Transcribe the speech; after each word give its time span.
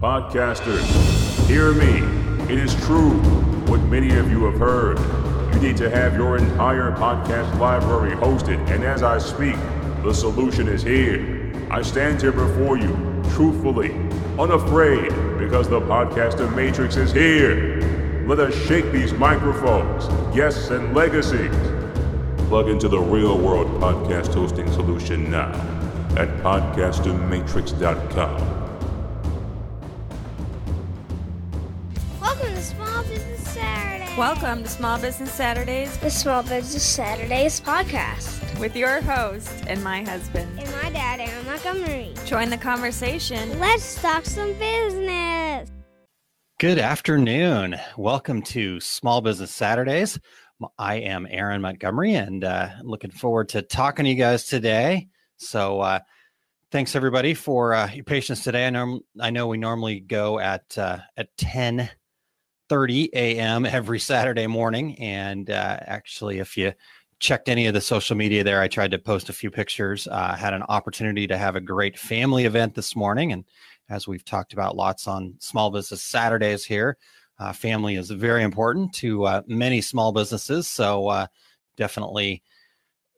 Podcasters, 0.00 0.80
hear 1.46 1.72
me. 1.74 1.98
It 2.50 2.58
is 2.58 2.74
true 2.86 3.10
what 3.68 3.82
many 3.82 4.16
of 4.16 4.30
you 4.30 4.44
have 4.44 4.58
heard. 4.58 4.98
You 5.54 5.60
need 5.60 5.76
to 5.76 5.90
have 5.90 6.14
your 6.14 6.38
entire 6.38 6.90
podcast 6.92 7.58
library 7.58 8.16
hosted, 8.16 8.66
and 8.70 8.82
as 8.82 9.02
I 9.02 9.18
speak, 9.18 9.56
the 10.02 10.14
solution 10.14 10.68
is 10.68 10.82
here. 10.82 11.52
I 11.70 11.82
stand 11.82 12.22
here 12.22 12.32
before 12.32 12.78
you, 12.78 12.96
truthfully, 13.34 13.92
unafraid, 14.38 15.10
because 15.38 15.68
the 15.68 15.82
podcaster 15.82 16.50
matrix 16.56 16.96
is 16.96 17.12
here. 17.12 17.82
Let 18.26 18.38
us 18.38 18.54
shake 18.66 18.90
these 18.92 19.12
microphones, 19.12 20.08
guests, 20.34 20.70
and 20.70 20.94
legacies. 20.94 21.54
Plug 22.48 22.70
into 22.70 22.88
the 22.88 22.98
real 22.98 23.36
world 23.36 23.66
podcast 23.82 24.32
hosting 24.32 24.72
solution 24.72 25.30
now 25.30 25.52
at 26.16 26.30
podcastermatrix.com. 26.38 28.59
Welcome 34.18 34.64
to 34.64 34.68
Small 34.68 34.98
Business 34.98 35.32
Saturdays 35.32 35.96
the 35.98 36.10
Small 36.10 36.42
Business 36.42 36.82
Saturdays 36.82 37.60
podcast. 37.60 38.58
with 38.58 38.74
your 38.74 39.00
host 39.00 39.64
and 39.68 39.82
my 39.84 40.02
husband. 40.02 40.58
And 40.58 40.70
my 40.82 40.90
dad, 40.90 41.20
Aaron 41.20 41.46
Montgomery. 41.46 42.12
Join 42.26 42.50
the 42.50 42.58
conversation. 42.58 43.58
Let's 43.60 44.02
talk 44.02 44.26
some 44.26 44.52
business. 44.54 45.70
Good 46.58 46.78
afternoon. 46.78 47.76
Welcome 47.96 48.42
to 48.42 48.80
Small 48.80 49.20
Business 49.20 49.52
Saturdays. 49.52 50.18
I 50.76 50.96
am 50.96 51.26
Aaron 51.30 51.62
Montgomery 51.62 52.14
and 52.16 52.42
uh, 52.44 52.70
looking 52.82 53.12
forward 53.12 53.50
to 53.50 53.62
talking 53.62 54.04
to 54.04 54.10
you 54.10 54.16
guys 54.16 54.44
today. 54.44 55.06
So, 55.36 55.80
uh, 55.80 56.00
thanks 56.70 56.94
everybody 56.96 57.32
for 57.32 57.72
uh, 57.72 57.90
your 57.92 58.04
patience 58.04 58.42
today. 58.44 58.66
I 58.66 58.70
know 58.70 59.00
I 59.18 59.30
know 59.30 59.46
we 59.46 59.56
normally 59.56 60.00
go 60.00 60.38
at 60.38 60.76
uh, 60.76 60.98
at 61.16 61.28
ten 61.38 61.88
thirty 62.70 63.10
a.m. 63.12 63.66
every 63.66 63.98
Saturday 63.98 64.46
morning, 64.46 64.98
and 64.98 65.50
uh, 65.50 65.76
actually, 65.82 66.38
if 66.38 66.56
you 66.56 66.72
checked 67.18 67.50
any 67.50 67.66
of 67.66 67.74
the 67.74 67.80
social 67.80 68.16
media 68.16 68.42
there, 68.42 68.62
I 68.62 68.68
tried 68.68 68.92
to 68.92 68.98
post 68.98 69.28
a 69.28 69.34
few 69.34 69.50
pictures. 69.50 70.08
Uh, 70.08 70.34
had 70.34 70.54
an 70.54 70.62
opportunity 70.68 71.26
to 71.26 71.36
have 71.36 71.56
a 71.56 71.60
great 71.60 71.98
family 71.98 72.46
event 72.46 72.74
this 72.74 72.94
morning, 72.96 73.32
and 73.32 73.44
as 73.88 74.08
we've 74.08 74.24
talked 74.24 74.52
about 74.54 74.76
lots 74.76 75.06
on 75.06 75.34
Small 75.40 75.70
Business 75.70 76.02
Saturdays 76.02 76.64
here. 76.64 76.96
Uh, 77.40 77.52
family 77.52 77.96
is 77.96 78.10
very 78.10 78.42
important 78.42 78.92
to 78.92 79.24
uh, 79.24 79.42
many 79.46 79.80
small 79.80 80.12
businesses. 80.12 80.68
So 80.68 81.08
uh, 81.08 81.26
definitely 81.76 82.42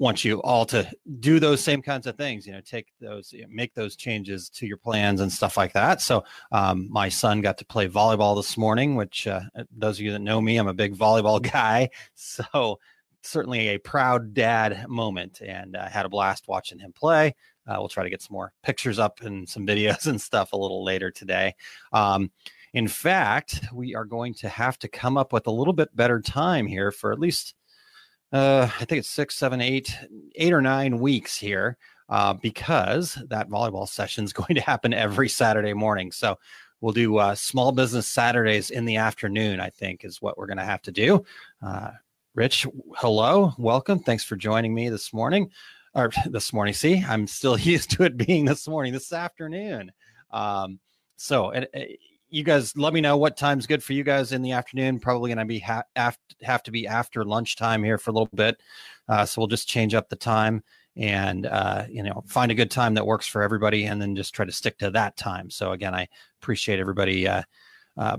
want 0.03 0.25
you 0.25 0.43
all 0.43 0.67
to 0.67 0.91
do 1.21 1.39
those 1.39 1.63
same 1.63 1.81
kinds 1.81 2.09
of 2.09 2.17
things. 2.17 2.45
You 2.45 2.53
know, 2.53 2.61
take 2.61 2.89
those, 3.01 3.33
you 3.33 3.43
know, 3.43 3.49
make 3.49 3.73
those 3.75 3.95
changes 3.95 4.51
to 4.51 4.67
your 4.67 4.77
plans 4.77 5.21
and 5.21 5.33
stuff 5.33 5.57
like 5.57 5.73
that. 5.75 6.01
So 6.01 6.25
um, 6.51 6.89
my 6.91 7.09
son 7.09 7.41
got 7.41 7.57
to 7.59 7.65
play 7.65 7.89
volleyball 7.89 8.35
this 8.35 8.59
morning, 8.59 8.97
which 8.97 9.29
uh, 9.29 9.43
those 9.71 9.99
of 9.99 10.05
you 10.05 10.11
that 10.11 10.19
know 10.19 10.41
me, 10.41 10.57
I'm 10.57 10.67
a 10.67 10.75
big 10.75 10.97
volleyball 10.97 11.41
guy. 11.53 11.91
So 12.15 12.81
certainly 13.23 13.69
a 13.69 13.79
proud 13.79 14.35
dad 14.35 14.89
moment, 14.89 15.41
and 15.41 15.77
uh, 15.77 15.89
had 15.89 16.05
a 16.05 16.09
blast 16.09 16.49
watching 16.49 16.81
him 16.81 16.93
play. 16.93 17.37
Uh, 17.65 17.77
we'll 17.79 17.89
try 17.89 18.03
to 18.03 18.11
get 18.11 18.21
some 18.21 18.35
more 18.35 18.53
pictures 18.65 18.99
up 18.99 19.21
and 19.21 19.49
some 19.49 19.65
videos 19.69 20.09
and 20.09 20.21
stuff 20.21 20.53
a 20.53 20.57
little 20.57 20.83
later 20.83 21.13
today. 21.13 21.55
Um, 21.93 22.33
in 22.75 22.89
fact, 22.89 23.61
we 23.73 23.95
are 23.95 24.05
going 24.05 24.35
to 24.35 24.49
have 24.49 24.79
to 24.81 24.89
come 24.89 25.17
up 25.17 25.33
with 25.33 25.47
a 25.47 25.51
little 25.51 25.75
bit 25.75 25.95
better 25.95 26.21
time 26.21 26.67
here 26.67 26.91
for 26.91 27.13
at 27.13 27.21
least, 27.21 27.55
uh, 28.33 28.69
I 28.81 28.85
think 28.85 29.01
it's 29.01 29.11
six, 29.11 29.37
seven, 29.37 29.61
eight, 29.61 29.97
eight 30.37 30.53
or 30.53 30.63
nine 30.63 30.99
weeks 30.99 31.37
here, 31.37 31.77
uh, 32.09 32.33
because 32.33 33.15
that 33.29 33.49
volleyball 33.49 33.89
session 33.89 34.25
is 34.25 34.33
going 34.33 34.55
to 34.55 34.61
happen 34.61 34.95
every 34.95 35.29
Saturday 35.29 35.75
morning. 35.75 36.13
So 36.13 36.39
we'll 36.81 36.93
do 36.93 37.17
uh, 37.19 37.35
small 37.35 37.73
business 37.73 38.07
Saturdays 38.07 38.71
in 38.71 38.85
the 38.85 38.97
afternoon. 38.97 39.61
I 39.61 39.71
think 39.71 40.05
is 40.05 40.23
what 40.23 40.39
we're 40.39 40.47
going 40.47 40.59
to 40.59 40.65
have 40.65 40.83
to 40.83 40.93
do. 40.93 41.25
Uh, 41.63 41.91
Rich, 42.35 42.67
hello, 42.97 43.53
welcome. 43.59 43.99
Thanks 43.99 44.25
for 44.25 44.37
joining 44.37 44.75
me 44.75 44.89
this 44.89 45.13
morning. 45.13 45.51
Or 45.95 46.11
this 46.27 46.53
morning. 46.53 46.73
See, 46.73 47.05
I'm 47.07 47.27
still 47.27 47.59
used 47.59 47.91
to 47.93 48.05
it 48.05 48.17
being 48.17 48.47
this 48.47 48.67
morning, 48.67 48.93
this 48.93 49.13
afternoon. 49.13 49.93
Um, 50.31 50.81
so, 51.17 51.53
uh, 51.53 51.67
you 52.33 52.43
guys 52.43 52.75
let 52.79 52.95
me 52.95 53.01
know 53.03 53.19
what 53.19 53.37
time's 53.37 53.67
good 53.67 53.85
for 53.85 53.93
you 53.93 54.03
guys 54.03 54.33
in 54.33 54.41
the 54.41 54.53
afternoon. 54.53 54.99
Probably 54.99 55.29
going 55.29 55.39
to 55.39 55.45
be 55.45 55.59
ha- 55.59 55.85
have 55.95 56.63
to 56.63 56.71
be 56.71 56.87
after 56.87 57.25
lunchtime 57.25 57.85
here 57.85 57.99
for 57.99 58.11
a 58.11 58.15
little 58.15 58.31
bit. 58.35 58.59
Uh, 59.07 59.27
so 59.27 59.41
we'll 59.41 59.49
just 59.49 59.69
change 59.69 59.93
up 59.93 60.09
the 60.09 60.17
time 60.17 60.65
and 60.97 61.45
uh, 61.47 61.85
you 61.91 62.03
know 62.03 62.25
find 62.27 62.51
a 62.51 62.55
good 62.55 62.71
time 62.71 62.95
that 62.95 63.07
works 63.07 63.27
for 63.27 63.43
everybody, 63.43 63.85
and 63.85 64.01
then 64.01 64.17
just 64.17 64.35
try 64.35 64.47
to 64.47 64.53
stick 64.53 64.79
to 64.79 64.91
that 64.91 65.17
time. 65.17 65.51
So 65.51 65.73
again, 65.73 65.95
I 65.95 66.09
appreciate 66.41 66.81
everybody 66.81 67.29
uh, 67.29 67.43
uh, 67.99 68.17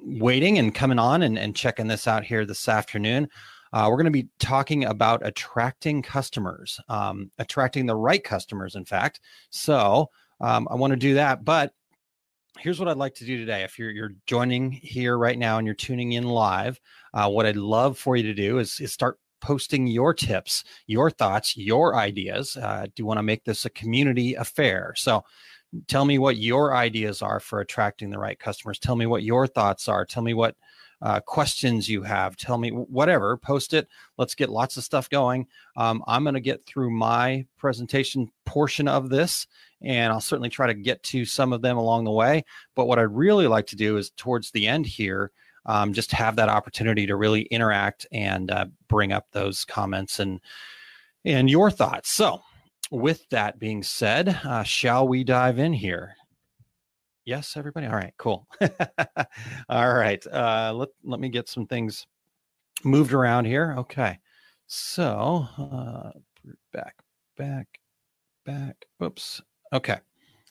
waiting 0.00 0.58
and 0.58 0.74
coming 0.74 0.98
on 0.98 1.22
and, 1.22 1.38
and 1.38 1.54
checking 1.54 1.86
this 1.86 2.08
out 2.08 2.24
here 2.24 2.46
this 2.46 2.66
afternoon. 2.66 3.28
Uh, 3.74 3.88
we're 3.90 3.96
going 3.96 4.04
to 4.06 4.10
be 4.10 4.28
talking 4.38 4.84
about 4.84 5.26
attracting 5.26 6.00
customers, 6.00 6.80
um, 6.88 7.30
attracting 7.38 7.84
the 7.84 7.96
right 7.96 8.24
customers, 8.24 8.74
in 8.74 8.84
fact. 8.84 9.20
So 9.50 10.08
um, 10.40 10.66
I 10.70 10.76
want 10.76 10.92
to 10.92 10.96
do 10.96 11.14
that, 11.14 11.44
but 11.44 11.72
here's 12.58 12.78
what 12.78 12.88
I'd 12.88 12.96
like 12.96 13.14
to 13.16 13.24
do 13.24 13.36
today. 13.36 13.62
If 13.62 13.78
you're 13.78 13.90
you're 13.90 14.14
joining 14.26 14.70
here 14.70 15.18
right 15.18 15.38
now 15.38 15.58
and 15.58 15.66
you're 15.66 15.74
tuning 15.74 16.12
in 16.12 16.24
live, 16.24 16.80
uh, 17.12 17.28
what 17.28 17.46
I'd 17.46 17.56
love 17.56 17.98
for 17.98 18.16
you 18.16 18.22
to 18.24 18.34
do 18.34 18.58
is, 18.58 18.80
is 18.80 18.92
start 18.92 19.18
posting 19.40 19.86
your 19.86 20.14
tips, 20.14 20.64
your 20.86 21.10
thoughts, 21.10 21.56
your 21.56 21.96
ideas. 21.96 22.56
Uh, 22.56 22.84
do 22.84 22.92
you 22.96 23.06
want 23.06 23.18
to 23.18 23.22
make 23.22 23.44
this 23.44 23.64
a 23.64 23.70
community 23.70 24.34
affair? 24.34 24.94
So 24.96 25.22
tell 25.88 26.04
me 26.04 26.18
what 26.18 26.36
your 26.36 26.74
ideas 26.74 27.20
are 27.20 27.40
for 27.40 27.60
attracting 27.60 28.10
the 28.10 28.18
right 28.18 28.38
customers. 28.38 28.78
Tell 28.78 28.96
me 28.96 29.06
what 29.06 29.22
your 29.22 29.46
thoughts 29.46 29.88
are. 29.88 30.06
Tell 30.06 30.22
me 30.22 30.32
what 30.32 30.56
uh, 31.04 31.20
questions 31.20 31.86
you 31.86 32.02
have. 32.02 32.34
Tell 32.34 32.56
me 32.56 32.70
whatever. 32.70 33.36
Post 33.36 33.74
it. 33.74 33.86
Let's 34.16 34.34
get 34.34 34.48
lots 34.48 34.78
of 34.78 34.84
stuff 34.84 35.10
going. 35.10 35.46
Um, 35.76 36.02
I'm 36.06 36.24
going 36.24 36.34
to 36.34 36.40
get 36.40 36.64
through 36.64 36.90
my 36.90 37.44
presentation 37.58 38.30
portion 38.46 38.88
of 38.88 39.10
this, 39.10 39.46
and 39.82 40.10
I'll 40.10 40.22
certainly 40.22 40.48
try 40.48 40.66
to 40.66 40.72
get 40.74 41.02
to 41.04 41.26
some 41.26 41.52
of 41.52 41.60
them 41.60 41.76
along 41.76 42.04
the 42.04 42.10
way. 42.10 42.42
But 42.74 42.86
what 42.86 42.98
I'd 42.98 43.02
really 43.02 43.46
like 43.46 43.66
to 43.68 43.76
do 43.76 43.98
is 43.98 44.12
towards 44.16 44.50
the 44.50 44.66
end 44.66 44.86
here, 44.86 45.30
um, 45.66 45.92
just 45.92 46.10
have 46.10 46.36
that 46.36 46.48
opportunity 46.48 47.06
to 47.06 47.16
really 47.16 47.42
interact 47.42 48.06
and 48.10 48.50
uh, 48.50 48.66
bring 48.88 49.12
up 49.12 49.26
those 49.32 49.66
comments 49.66 50.18
and 50.18 50.40
and 51.26 51.50
your 51.50 51.70
thoughts. 51.70 52.10
So, 52.10 52.40
with 52.90 53.28
that 53.28 53.58
being 53.58 53.82
said, 53.82 54.40
uh, 54.42 54.62
shall 54.62 55.06
we 55.06 55.22
dive 55.22 55.58
in 55.58 55.74
here? 55.74 56.16
Yes, 57.24 57.56
everybody. 57.56 57.86
All 57.86 57.94
right, 57.94 58.12
cool. 58.18 58.46
All 59.68 59.94
right, 59.94 60.24
uh, 60.26 60.72
let 60.74 60.90
let 61.02 61.20
me 61.20 61.30
get 61.30 61.48
some 61.48 61.66
things 61.66 62.06
moved 62.84 63.14
around 63.14 63.46
here. 63.46 63.74
Okay, 63.78 64.18
so 64.66 65.46
uh, 65.58 66.10
back, 66.72 66.96
back, 67.38 67.66
back. 68.44 68.84
Oops. 69.02 69.40
Okay, 69.72 69.98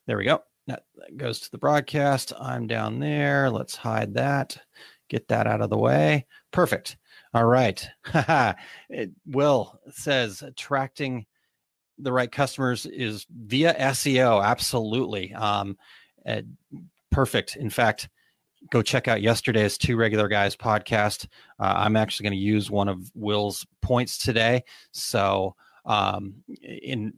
there 0.07 0.17
we 0.17 0.25
go. 0.25 0.41
That, 0.65 0.85
that 0.97 1.17
goes 1.17 1.41
to 1.41 1.51
the 1.51 1.57
broadcast. 1.57 2.33
I'm 2.39 2.65
down 2.67 2.99
there. 2.99 3.51
Let's 3.51 3.75
hide 3.75 4.13
that. 4.15 4.57
Get 5.09 5.27
that 5.27 5.45
out 5.45 5.61
of 5.61 5.69
the 5.69 5.77
way. 5.77 6.25
Perfect. 6.51 6.97
All 7.33 7.45
right. 7.45 7.87
it, 8.89 9.11
Will 9.27 9.79
says 9.91 10.41
attracting 10.41 11.25
the 11.99 12.13
right 12.13 12.31
customers 12.31 12.85
is 12.85 13.27
via 13.29 13.73
SEO. 13.75 14.43
Absolutely. 14.43 15.33
Um, 15.33 15.77
uh, 16.25 16.41
perfect. 17.11 17.55
In 17.55 17.69
fact, 17.69 18.09
go 18.71 18.81
check 18.81 19.07
out 19.07 19.21
yesterday's 19.21 19.77
Two 19.77 19.95
Regular 19.95 20.27
Guys 20.27 20.55
podcast. 20.55 21.27
Uh, 21.59 21.73
I'm 21.75 21.95
actually 21.95 22.25
going 22.25 22.39
to 22.39 22.45
use 22.45 22.71
one 22.71 22.87
of 22.87 23.11
Will's 23.15 23.65
points 23.81 24.17
today. 24.17 24.63
So, 24.91 25.55
um, 25.85 26.35
in 26.61 27.11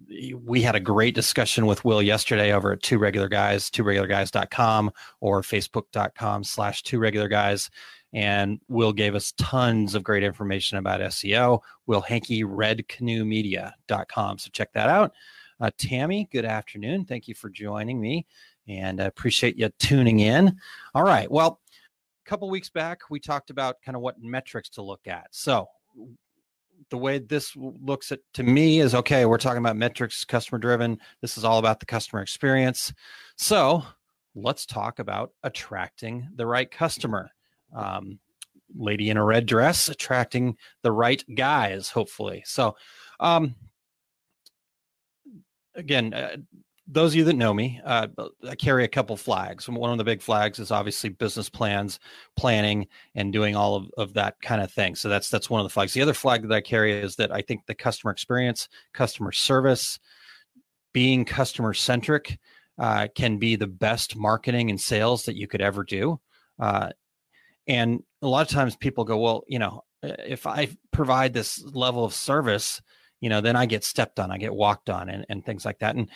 we 0.43 0.61
had 0.61 0.75
a 0.75 0.79
great 0.79 1.13
discussion 1.13 1.67
with 1.67 1.85
Will 1.85 2.01
yesterday 2.01 2.51
over 2.51 2.71
at 2.71 2.81
Two 2.81 2.97
Regular 2.97 3.29
Guys, 3.29 3.69
tworegularguys.com 3.69 4.91
or 5.21 5.41
facebook.com 5.41 6.43
slash 6.43 6.81
Two 6.81 6.99
Regular 6.99 7.27
Guys. 7.27 7.69
And 8.13 8.59
Will 8.67 8.93
gave 8.93 9.13
us 9.13 9.33
tons 9.37 9.93
of 9.93 10.03
great 10.03 10.23
information 10.23 10.77
about 10.77 11.01
SEO. 11.01 11.59
Will 11.85 12.01
Hankey, 12.01 12.43
redcanoemedia.com. 12.43 14.37
So 14.39 14.49
check 14.51 14.71
that 14.73 14.89
out. 14.89 15.11
Uh, 15.59 15.69
Tammy, 15.77 16.27
good 16.31 16.45
afternoon. 16.45 17.05
Thank 17.05 17.27
you 17.27 17.35
for 17.35 17.49
joining 17.49 17.99
me 17.99 18.25
and 18.67 19.01
I 19.01 19.05
appreciate 19.05 19.57
you 19.57 19.69
tuning 19.79 20.19
in. 20.19 20.57
All 20.93 21.03
right. 21.03 21.29
Well, 21.29 21.59
a 22.25 22.29
couple 22.29 22.49
weeks 22.49 22.69
back, 22.69 23.01
we 23.09 23.19
talked 23.19 23.49
about 23.49 23.81
kind 23.83 23.95
of 23.95 24.01
what 24.01 24.21
metrics 24.21 24.69
to 24.69 24.81
look 24.81 25.07
at. 25.07 25.27
So, 25.31 25.67
the 26.89 26.97
way 26.97 27.19
this 27.19 27.55
looks 27.55 28.11
at 28.11 28.19
to 28.33 28.43
me 28.43 28.79
is 28.79 28.93
okay, 28.93 29.25
we're 29.25 29.37
talking 29.37 29.59
about 29.59 29.77
metrics, 29.77 30.25
customer 30.25 30.59
driven. 30.59 30.99
This 31.21 31.37
is 31.37 31.43
all 31.43 31.57
about 31.57 31.79
the 31.79 31.85
customer 31.85 32.21
experience. 32.21 32.93
So, 33.37 33.83
let's 34.35 34.65
talk 34.65 34.99
about 34.99 35.31
attracting 35.43 36.27
the 36.35 36.45
right 36.45 36.69
customer. 36.69 37.31
Um, 37.73 38.19
lady 38.77 39.09
in 39.09 39.17
a 39.17 39.23
red 39.23 39.45
dress 39.45 39.89
attracting 39.89 40.57
the 40.81 40.91
right 40.91 41.23
guys, 41.35 41.89
hopefully. 41.89 42.43
So, 42.45 42.75
um, 43.19 43.55
again, 45.75 46.13
uh, 46.13 46.37
those 46.87 47.11
of 47.11 47.15
you 47.15 47.23
that 47.23 47.35
know 47.35 47.53
me, 47.53 47.81
uh, 47.83 48.07
I 48.47 48.55
carry 48.55 48.83
a 48.83 48.89
couple 48.89 49.17
flags. 49.17 49.67
One 49.67 49.91
of 49.91 49.97
the 49.97 50.03
big 50.03 50.21
flags 50.21 50.59
is 50.59 50.71
obviously 50.71 51.09
business 51.09 51.49
plans, 51.49 51.99
planning, 52.35 52.87
and 53.15 53.33
doing 53.33 53.55
all 53.55 53.75
of, 53.75 53.89
of 53.97 54.13
that 54.13 54.39
kind 54.41 54.61
of 54.61 54.71
thing. 54.71 54.95
So 54.95 55.09
that's 55.09 55.29
that's 55.29 55.49
one 55.49 55.61
of 55.61 55.65
the 55.65 55.73
flags. 55.73 55.93
The 55.93 56.01
other 56.01 56.13
flag 56.13 56.43
that 56.43 56.53
I 56.53 56.61
carry 56.61 56.93
is 56.93 57.15
that 57.15 57.31
I 57.31 57.41
think 57.41 57.65
the 57.65 57.75
customer 57.75 58.11
experience, 58.11 58.69
customer 58.93 59.31
service, 59.31 59.99
being 60.93 61.25
customer 61.25 61.73
centric, 61.73 62.37
uh, 62.77 63.07
can 63.15 63.37
be 63.37 63.55
the 63.55 63.67
best 63.67 64.15
marketing 64.15 64.69
and 64.69 64.79
sales 64.79 65.23
that 65.23 65.35
you 65.35 65.47
could 65.47 65.61
ever 65.61 65.83
do. 65.83 66.19
Uh, 66.59 66.89
and 67.67 68.03
a 68.21 68.27
lot 68.27 68.47
of 68.47 68.53
times 68.53 68.75
people 68.75 69.05
go, 69.05 69.17
well, 69.17 69.43
you 69.47 69.57
know, 69.57 69.83
if 70.03 70.45
I 70.45 70.69
provide 70.91 71.33
this 71.33 71.63
level 71.63 72.05
of 72.05 72.13
service, 72.13 72.81
you 73.21 73.29
know, 73.29 73.41
then 73.41 73.55
I 73.55 73.65
get 73.65 73.83
stepped 73.83 74.19
on, 74.19 74.29
I 74.29 74.37
get 74.37 74.53
walked 74.53 74.89
on, 74.89 75.09
and, 75.09 75.25
and 75.29 75.43
things 75.43 75.65
like 75.65 75.79
that. 75.79 75.95
And 75.95 76.09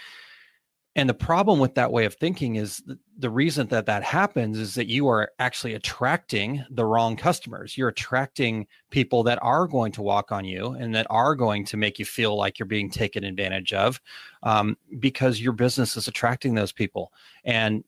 and 0.96 1.08
the 1.08 1.14
problem 1.14 1.60
with 1.60 1.76
that 1.76 1.92
way 1.92 2.06
of 2.06 2.16
thinking 2.16 2.56
is 2.56 2.84
the, 3.18 3.30
reason 3.30 3.68
that 3.68 3.86
that 3.86 4.04
happens 4.04 4.58
is 4.58 4.74
that 4.74 4.88
you 4.88 5.08
are 5.08 5.32
actually 5.38 5.74
attracting 5.76 6.66
the 6.72 6.86
wrong 6.86 7.16
customers. 7.16 7.78
You're 7.78 7.90
attracting 7.90 8.66
people 8.90 9.24
that 9.24 9.38
are 9.42 9.68
going 9.68 9.92
to 9.94 10.02
walk 10.02 10.32
on 10.32 10.46
you 10.46 10.72
and 10.72 10.96
that 10.96 11.06
are 11.10 11.36
going 11.36 11.64
to 11.66 11.78
make 11.78 12.00
you 12.00 12.06
feel 12.06 12.36
like 12.36 12.58
you're 12.58 12.66
being 12.66 12.90
taken 12.90 13.24
advantage 13.24 13.72
of 13.72 14.02
um, 14.42 14.78
because 15.00 15.40
your 15.40 15.54
business 15.54 15.96
is 15.96 16.08
attracting 16.08 16.56
those 16.56 16.72
people. 16.72 17.14
And 17.44 17.84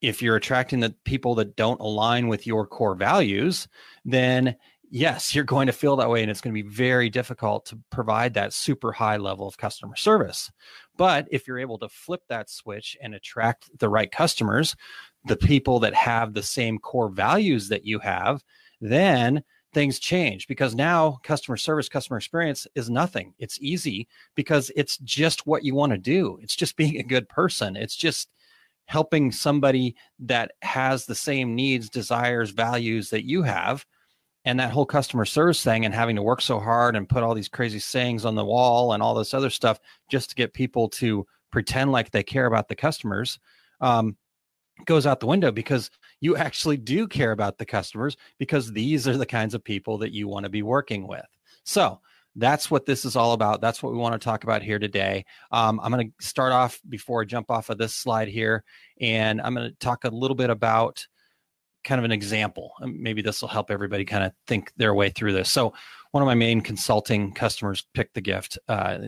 if 0.00 0.22
you're 0.22 0.36
attracting 0.36 0.80
the 0.80 0.94
people 1.04 1.34
that 1.34 1.56
don't 1.56 1.80
align 1.80 2.28
with 2.28 2.46
your 2.46 2.66
core 2.66 2.94
values, 2.94 3.66
then 4.04 4.54
yes, 4.90 5.34
you're 5.34 5.44
going 5.44 5.66
to 5.66 5.72
feel 5.72 5.96
that 5.96 6.08
way 6.08 6.22
and 6.22 6.30
it's 6.30 6.40
going 6.40 6.54
to 6.54 6.62
be 6.62 6.68
very 6.68 7.10
difficult 7.10 7.66
to 7.66 7.78
provide 7.90 8.34
that 8.34 8.52
super 8.52 8.92
high 8.92 9.16
level 9.16 9.46
of 9.46 9.58
customer 9.58 9.96
service. 9.96 10.50
But 10.96 11.26
if 11.30 11.46
you're 11.46 11.58
able 11.58 11.78
to 11.78 11.88
flip 11.88 12.22
that 12.28 12.50
switch 12.50 12.96
and 13.02 13.14
attract 13.14 13.70
the 13.78 13.88
right 13.88 14.10
customers, 14.10 14.74
the 15.24 15.36
people 15.36 15.78
that 15.80 15.94
have 15.94 16.32
the 16.32 16.42
same 16.42 16.78
core 16.78 17.08
values 17.10 17.68
that 17.68 17.84
you 17.84 17.98
have, 17.98 18.42
then 18.80 19.42
things 19.74 19.98
change 19.98 20.48
because 20.48 20.74
now 20.74 21.18
customer 21.22 21.56
service, 21.56 21.88
customer 21.88 22.16
experience 22.16 22.66
is 22.74 22.88
nothing. 22.88 23.34
It's 23.38 23.60
easy 23.60 24.08
because 24.34 24.70
it's 24.74 24.96
just 24.98 25.46
what 25.46 25.64
you 25.64 25.74
want 25.74 25.92
to 25.92 25.98
do. 25.98 26.38
It's 26.42 26.56
just 26.56 26.76
being 26.78 26.98
a 26.98 27.02
good 27.02 27.28
person. 27.28 27.76
It's 27.76 27.96
just 27.96 28.28
helping 28.86 29.30
somebody 29.30 29.94
that 30.18 30.52
has 30.62 31.04
the 31.04 31.14
same 31.14 31.54
needs, 31.54 31.90
desires, 31.90 32.50
values 32.50 33.10
that 33.10 33.24
you 33.24 33.42
have 33.42 33.84
and 34.48 34.58
that 34.58 34.70
whole 34.70 34.86
customer 34.86 35.26
service 35.26 35.62
thing 35.62 35.84
and 35.84 35.94
having 35.94 36.16
to 36.16 36.22
work 36.22 36.40
so 36.40 36.58
hard 36.58 36.96
and 36.96 37.06
put 37.06 37.22
all 37.22 37.34
these 37.34 37.50
crazy 37.50 37.78
sayings 37.78 38.24
on 38.24 38.34
the 38.34 38.44
wall 38.44 38.94
and 38.94 39.02
all 39.02 39.14
this 39.14 39.34
other 39.34 39.50
stuff 39.50 39.78
just 40.10 40.30
to 40.30 40.34
get 40.34 40.54
people 40.54 40.88
to 40.88 41.26
pretend 41.52 41.92
like 41.92 42.10
they 42.10 42.22
care 42.22 42.46
about 42.46 42.66
the 42.66 42.74
customers 42.74 43.38
um, 43.82 44.16
goes 44.86 45.06
out 45.06 45.20
the 45.20 45.26
window 45.26 45.52
because 45.52 45.90
you 46.20 46.34
actually 46.34 46.78
do 46.78 47.06
care 47.06 47.32
about 47.32 47.58
the 47.58 47.66
customers 47.66 48.16
because 48.38 48.72
these 48.72 49.06
are 49.06 49.18
the 49.18 49.26
kinds 49.26 49.52
of 49.52 49.62
people 49.62 49.98
that 49.98 50.12
you 50.12 50.26
want 50.26 50.44
to 50.44 50.50
be 50.50 50.62
working 50.62 51.06
with. 51.06 51.26
So 51.64 52.00
that's 52.34 52.70
what 52.70 52.86
this 52.86 53.04
is 53.04 53.16
all 53.16 53.34
about. 53.34 53.60
That's 53.60 53.82
what 53.82 53.92
we 53.92 53.98
want 53.98 54.14
to 54.14 54.24
talk 54.24 54.44
about 54.44 54.62
here 54.62 54.78
today. 54.78 55.26
Um, 55.52 55.78
i'm 55.82 55.92
going 55.92 56.08
to 56.08 56.26
start 56.26 56.52
off 56.52 56.80
before 56.88 57.20
i 57.20 57.26
jump 57.26 57.50
off 57.50 57.68
of 57.68 57.76
this 57.76 57.94
slide 57.94 58.28
here 58.28 58.64
and 58.98 59.42
i'm 59.42 59.54
going 59.54 59.68
to 59.68 59.76
talk 59.76 60.04
a 60.04 60.08
little 60.08 60.34
bit 60.34 60.48
about 60.48 61.06
kind 61.84 61.98
of 61.98 62.04
an 62.04 62.12
example. 62.12 62.72
Maybe 62.80 63.22
this 63.22 63.40
will 63.40 63.48
help 63.48 63.70
everybody 63.70 64.04
kind 64.04 64.24
of 64.24 64.32
think 64.46 64.72
their 64.76 64.94
way 64.94 65.10
through 65.10 65.32
this. 65.32 65.50
So, 65.50 65.74
one 66.10 66.22
of 66.22 66.26
my 66.26 66.34
main 66.34 66.62
consulting 66.62 67.32
customers 67.32 67.86
picked 67.92 68.14
the 68.14 68.20
gift. 68.20 68.58
Uh, 68.68 68.98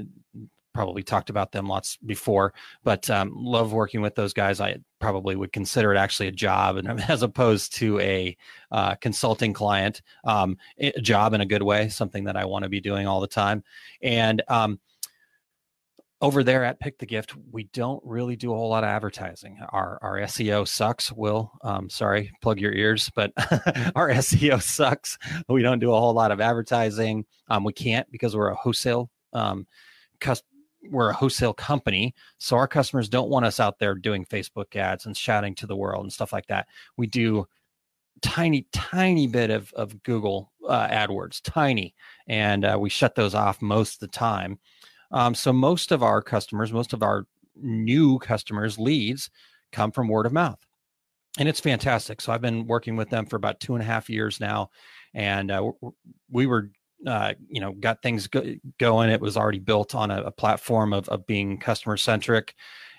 probably 0.73 1.03
talked 1.03 1.31
about 1.31 1.53
them 1.53 1.67
lots 1.67 1.97
before, 2.07 2.55
but 2.85 3.09
um, 3.11 3.33
love 3.35 3.73
working 3.73 4.01
with 4.01 4.15
those 4.15 4.33
guys. 4.33 4.61
I 4.61 4.77
probably 5.01 5.35
would 5.35 5.53
consider 5.53 5.93
it 5.93 5.99
actually 5.99 6.29
a 6.29 6.33
job, 6.33 6.77
and 6.77 7.01
as 7.09 7.23
opposed 7.23 7.75
to 7.77 7.99
a 8.01 8.37
uh, 8.71 8.95
consulting 8.97 9.53
client, 9.53 10.03
um, 10.25 10.57
a 10.79 10.93
job 11.01 11.35
in 11.35 11.41
a 11.41 11.47
good 11.47 11.63
way, 11.63 11.89
something 11.89 12.25
that 12.25 12.37
I 12.37 12.45
want 12.45 12.63
to 12.65 12.69
be 12.69 12.81
doing 12.81 13.07
all 13.07 13.21
the 13.21 13.27
time. 13.27 13.65
And 14.03 14.43
um, 14.49 14.79
over 16.21 16.45
there 16.45 16.65
at 16.65 16.81
Pick 16.81 16.99
the 16.99 17.07
Gift, 17.07 17.35
we 17.51 17.65
don't 17.73 18.03
really 18.05 18.37
do 18.37 18.53
a 18.53 18.57
whole 18.57 18.69
lot 18.69 18.85
of 18.85 18.89
advertising. 18.89 19.59
Our 19.71 19.99
our 20.03 20.19
SEO 20.21 20.69
sucks. 20.69 21.11
Will, 21.13 21.53
um, 21.63 21.89
sorry, 21.89 22.33
plug 22.43 22.61
your 22.61 22.73
ears, 22.73 23.11
but 23.15 23.33
our 23.95 24.11
SEO 24.15 24.63
sucks. 24.63 25.19
We 25.49 25.63
don't 25.63 25.79
do 25.79 25.93
a 25.93 25.99
whole 25.99 26.13
lot 26.13 26.31
of 26.31 26.41
advertising. 26.41 27.25
Um, 27.49 27.65
we 27.65 27.73
can't 27.73 28.11
because 28.11 28.37
we're 28.37 28.51
a 28.51 28.55
wholesale 28.55 29.11
um, 29.33 29.67
cus- 30.21 30.43
we're 30.91 31.11
a 31.11 31.15
wholesale 31.15 31.55
company, 31.55 32.15
so 32.39 32.57
our 32.57 32.69
customers 32.69 33.09
don't 33.09 33.31
want 33.31 33.47
us 33.47 33.61
out 33.61 33.79
there 33.79 33.95
doing 33.95 34.25
Facebook 34.25 34.77
ads 34.77 35.07
and 35.07 35.17
shouting 35.17 35.55
to 35.57 35.67
the 35.67 35.77
world 35.77 36.05
and 36.05 36.13
stuff 36.13 36.33
like 36.33 36.47
that. 36.47 36.67
We 36.97 37.07
do 37.07 37.47
tiny, 38.21 38.67
tiny 38.73 39.27
bit 39.27 39.51
of 39.51 39.73
of 39.73 40.03
Google 40.03 40.53
uh, 40.69 40.89
AdWords, 40.89 41.41
tiny, 41.43 41.95
and 42.27 42.65
uh, 42.65 42.77
we 42.79 42.91
shut 42.91 43.15
those 43.15 43.35
off 43.35 43.63
most 43.63 43.95
of 43.95 44.01
the 44.01 44.09
time. 44.09 44.59
Um, 45.11 45.35
so 45.35 45.53
most 45.53 45.93
of 45.93 46.03
our 46.03 46.23
customers, 46.23 46.73
most 46.73 46.93
of 46.93 47.03
our 47.03 47.27
new 47.57 48.19
customers, 48.19 48.79
leads 48.79 49.31
come 49.73 49.91
from 49.91 50.09
word 50.09 50.27
of 50.27 50.33
mouth. 50.33 50.59
And 51.39 51.49
it's 51.49 51.61
fantastic. 51.61 52.21
So 52.21 52.33
I've 52.33 52.41
been 52.41 52.67
working 52.67 52.97
with 52.97 53.11
them 53.11 53.27
for 53.27 53.37
about 53.37 53.61
two 53.61 53.75
and 53.75 53.83
a 53.83 53.87
half 53.87 54.11
years 54.11 54.41
now. 54.41 54.71
And 55.15 55.51
uh, 55.51 55.71
we 56.31 56.47
were, 56.47 56.71
uh, 57.07 57.35
you 57.49 57.61
know, 57.61 57.73
got 57.73 58.03
things 58.03 58.27
go- 58.27 58.57
going. 58.79 59.11
It 59.11 59.21
was 59.21 59.37
already 59.37 59.61
built 59.61 59.95
on 59.95 60.11
a, 60.11 60.23
a 60.23 60.31
platform 60.33 60.93
of, 60.93 61.09
of 61.09 61.27
being 61.27 61.59
customer 61.59 61.97
centric 61.97 62.55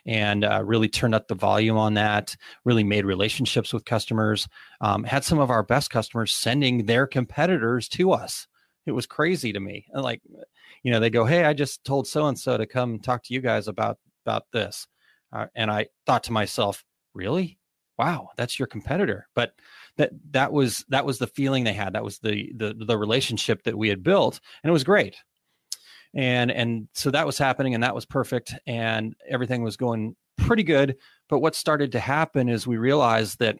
and 0.06 0.44
uh, 0.44 0.64
really 0.66 0.88
turned 0.88 1.14
up 1.14 1.28
the 1.28 1.36
volume 1.36 1.78
on 1.78 1.94
that, 1.94 2.36
really 2.66 2.84
made 2.84 3.06
relationships 3.06 3.74
with 3.74 3.86
customers, 3.86 4.48
um, 4.80 5.04
had 5.04 5.24
some 5.24 5.40
of 5.40 5.52
our 5.52 5.64
best 5.64 5.92
customers 5.92 6.34
sending 6.34 6.86
their 6.86 7.06
competitors 7.06 7.88
to 7.90 8.12
us. 8.12 8.48
It 8.86 8.92
was 8.92 9.06
crazy 9.06 9.54
to 9.54 9.60
me. 9.60 9.86
Like, 9.94 10.22
you 10.84 10.92
know 10.92 11.00
they 11.00 11.10
go 11.10 11.26
hey 11.26 11.44
i 11.46 11.54
just 11.54 11.84
told 11.84 12.08
so 12.08 12.28
and 12.28 12.38
so 12.38 12.58
to 12.58 12.66
come 12.66 13.00
talk 13.00 13.24
to 13.24 13.34
you 13.34 13.42
guys 13.42 13.68
about 13.68 13.98
about 14.26 14.44
this 14.52 14.88
uh, 15.34 15.48
and 15.56 15.72
i 15.72 15.86
thought 16.06 16.24
to 16.24 16.32
myself 16.32 16.84
really? 17.14 17.58
Wow 17.98 18.30
that's 18.36 18.58
your 18.58 18.68
competitor. 18.68 19.28
But 19.36 19.54
that 19.98 20.12
that 20.32 20.52
was 20.52 20.84
that 20.90 21.06
was 21.06 21.20
the 21.20 21.28
feeling 21.28 21.64
they 21.64 21.74
had 21.74 21.94
that 21.94 22.04
was 22.04 22.20
the 22.20 22.52
the 22.56 22.74
the 22.74 22.98
relationship 22.98 23.64
that 23.64 23.78
we 23.78 23.90
had 23.90 24.02
built 24.02 24.40
and 24.64 24.70
it 24.70 24.74
was 24.74 24.84
great. 24.84 25.16
And 26.16 26.52
and 26.52 26.88
so 26.94 27.12
that 27.12 27.26
was 27.26 27.38
happening 27.38 27.76
and 27.76 27.84
that 27.84 27.94
was 27.94 28.06
perfect 28.06 28.56
and 28.66 29.14
everything 29.30 29.62
was 29.62 29.78
going 29.78 30.16
pretty 30.38 30.64
good. 30.64 30.96
But 31.30 31.40
what 31.40 31.54
started 31.54 31.92
to 31.92 32.00
happen 32.00 32.50
is 32.50 32.66
we 32.66 32.78
realized 32.78 33.38
that 33.40 33.60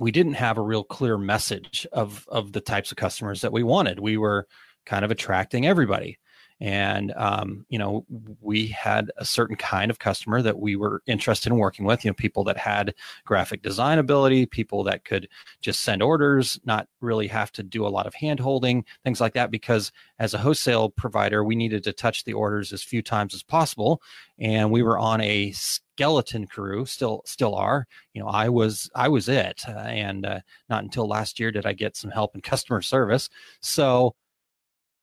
we 0.00 0.10
didn't 0.10 0.34
have 0.34 0.58
a 0.58 0.62
real 0.62 0.84
clear 0.84 1.18
message 1.18 1.86
of 1.92 2.26
of 2.28 2.52
the 2.52 2.60
types 2.60 2.90
of 2.90 2.96
customers 2.96 3.40
that 3.40 3.52
we 3.52 3.62
wanted. 3.62 4.00
We 4.00 4.16
were 4.16 4.46
kind 4.86 5.04
of 5.04 5.10
attracting 5.10 5.66
everybody 5.66 6.18
and 6.60 7.12
um, 7.16 7.64
you 7.68 7.78
know 7.78 8.04
we 8.40 8.66
had 8.66 9.10
a 9.16 9.24
certain 9.24 9.56
kind 9.56 9.90
of 9.90 9.98
customer 9.98 10.42
that 10.42 10.58
we 10.58 10.76
were 10.76 11.02
interested 11.06 11.52
in 11.52 11.58
working 11.58 11.84
with 11.84 12.04
you 12.04 12.10
know 12.10 12.14
people 12.14 12.42
that 12.44 12.56
had 12.56 12.94
graphic 13.24 13.62
design 13.62 13.98
ability 13.98 14.46
people 14.46 14.82
that 14.82 15.04
could 15.04 15.28
just 15.60 15.80
send 15.80 16.02
orders 16.02 16.58
not 16.64 16.88
really 17.00 17.28
have 17.28 17.52
to 17.52 17.62
do 17.62 17.86
a 17.86 17.88
lot 17.88 18.06
of 18.06 18.14
hand 18.14 18.40
holding 18.40 18.84
things 19.04 19.20
like 19.20 19.34
that 19.34 19.50
because 19.50 19.92
as 20.18 20.34
a 20.34 20.38
wholesale 20.38 20.90
provider 20.90 21.44
we 21.44 21.54
needed 21.54 21.84
to 21.84 21.92
touch 21.92 22.24
the 22.24 22.32
orders 22.32 22.72
as 22.72 22.82
few 22.82 23.02
times 23.02 23.34
as 23.34 23.42
possible 23.42 24.02
and 24.38 24.70
we 24.70 24.82
were 24.82 24.98
on 24.98 25.20
a 25.20 25.52
skeleton 25.52 26.46
crew 26.46 26.84
still 26.86 27.22
still 27.24 27.54
are. 27.54 27.86
You 28.14 28.22
know 28.22 28.28
i 28.28 28.48
was 28.48 28.90
i 28.94 29.08
was 29.08 29.28
it 29.28 29.62
uh, 29.68 29.72
and 29.72 30.26
uh, 30.26 30.40
not 30.68 30.82
until 30.82 31.06
last 31.06 31.38
year 31.38 31.52
did 31.52 31.66
i 31.66 31.72
get 31.72 31.96
some 31.96 32.10
help 32.10 32.34
in 32.34 32.40
customer 32.40 32.82
service. 32.82 33.28
So 33.60 34.14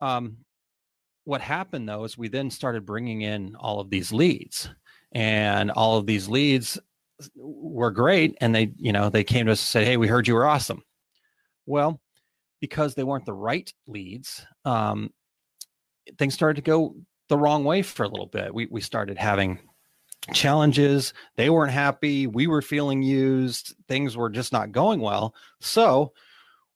um, 0.02 0.38
what 1.26 1.42
happened 1.42 1.88
though 1.88 2.04
is 2.04 2.18
we 2.18 2.28
then 2.28 2.50
started 2.50 2.86
bringing 2.86 3.22
in 3.22 3.56
all 3.56 3.80
of 3.80 3.90
these 3.90 4.12
leads 4.12 4.70
and 5.12 5.72
all 5.72 5.98
of 5.98 6.06
these 6.06 6.28
leads 6.28 6.80
were 7.36 7.92
great 7.92 8.38
and 8.42 8.54
they 8.54 8.72
you 8.78 8.92
know 8.92 9.10
they 9.10 9.24
came 9.24 9.46
to 9.46 9.52
us 9.52 9.62
and 9.62 9.68
said 9.68 9.86
hey 9.86 9.98
we 9.98 10.08
heard 10.08 10.28
you 10.28 10.34
were 10.34 10.46
awesome. 10.46 10.82
Well 11.66 12.00
because 12.62 12.96
they 12.96 13.04
weren't 13.04 13.26
the 13.26 13.34
right 13.34 13.72
leads 13.88 14.46
um, 14.64 15.12
things 16.18 16.34
started 16.34 16.56
to 16.56 16.62
go 16.62 16.96
the 17.28 17.38
wrong 17.38 17.64
way 17.64 17.82
for 17.82 18.04
a 18.04 18.10
little 18.10 18.28
bit. 18.28 18.54
We, 18.54 18.68
we 18.68 18.82
started 18.82 19.18
having 19.18 19.60
challenges. 20.34 21.14
They 21.36 21.50
weren't 21.50 21.72
happy. 21.72 22.28
We 22.28 22.48
were 22.48 22.62
feeling 22.62 23.02
used. 23.02 23.76
Things 23.88 24.16
were 24.16 24.30
just 24.30 24.54
not 24.54 24.72
going 24.72 25.00
well. 25.00 25.36
So 25.62 26.14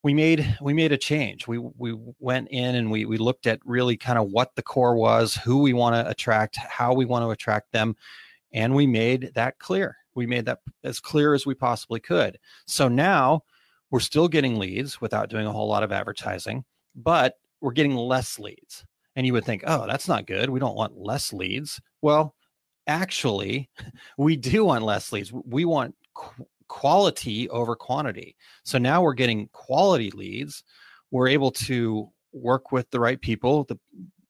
we 0.03 0.13
made 0.13 0.57
we 0.61 0.73
made 0.73 0.91
a 0.91 0.97
change. 0.97 1.47
We 1.47 1.57
we 1.57 1.97
went 2.19 2.47
in 2.49 2.75
and 2.75 2.89
we 2.89 3.05
we 3.05 3.17
looked 3.17 3.47
at 3.47 3.59
really 3.65 3.97
kind 3.97 4.17
of 4.17 4.29
what 4.29 4.55
the 4.55 4.63
core 4.63 4.95
was, 4.95 5.35
who 5.35 5.59
we 5.59 5.73
want 5.73 5.95
to 5.95 6.09
attract, 6.09 6.55
how 6.57 6.93
we 6.93 7.05
want 7.05 7.23
to 7.23 7.31
attract 7.31 7.71
them, 7.71 7.95
and 8.53 8.73
we 8.73 8.87
made 8.87 9.31
that 9.35 9.59
clear. 9.59 9.97
We 10.15 10.25
made 10.25 10.45
that 10.45 10.59
as 10.83 10.99
clear 10.99 11.33
as 11.33 11.45
we 11.45 11.53
possibly 11.53 11.99
could. 11.99 12.37
So 12.65 12.87
now 12.87 13.43
we're 13.91 13.99
still 13.99 14.27
getting 14.27 14.57
leads 14.57 15.01
without 15.01 15.29
doing 15.29 15.45
a 15.45 15.51
whole 15.51 15.67
lot 15.67 15.83
of 15.83 15.91
advertising, 15.91 16.63
but 16.95 17.35
we're 17.61 17.71
getting 17.73 17.95
less 17.95 18.39
leads. 18.39 18.85
And 19.15 19.25
you 19.25 19.33
would 19.33 19.45
think, 19.45 19.63
"Oh, 19.67 19.85
that's 19.85 20.07
not 20.07 20.27
good. 20.27 20.49
We 20.49 20.61
don't 20.61 20.75
want 20.77 20.97
less 20.97 21.33
leads." 21.33 21.81
Well, 22.01 22.35
actually, 22.87 23.69
we 24.17 24.37
do 24.37 24.63
want 24.63 24.85
less 24.85 25.11
leads. 25.11 25.33
We 25.33 25.65
want 25.65 25.95
quality 26.69 27.49
over 27.49 27.75
quantity. 27.75 28.37
So 28.63 28.77
now 28.77 29.01
we're 29.01 29.13
getting 29.13 29.49
quality 29.51 30.11
leads. 30.11 30.63
We're 31.11 31.27
able 31.27 31.51
to 31.51 32.09
work 32.31 32.71
with 32.71 32.89
the 32.91 32.99
right 32.99 33.19
people, 33.19 33.65
the 33.65 33.77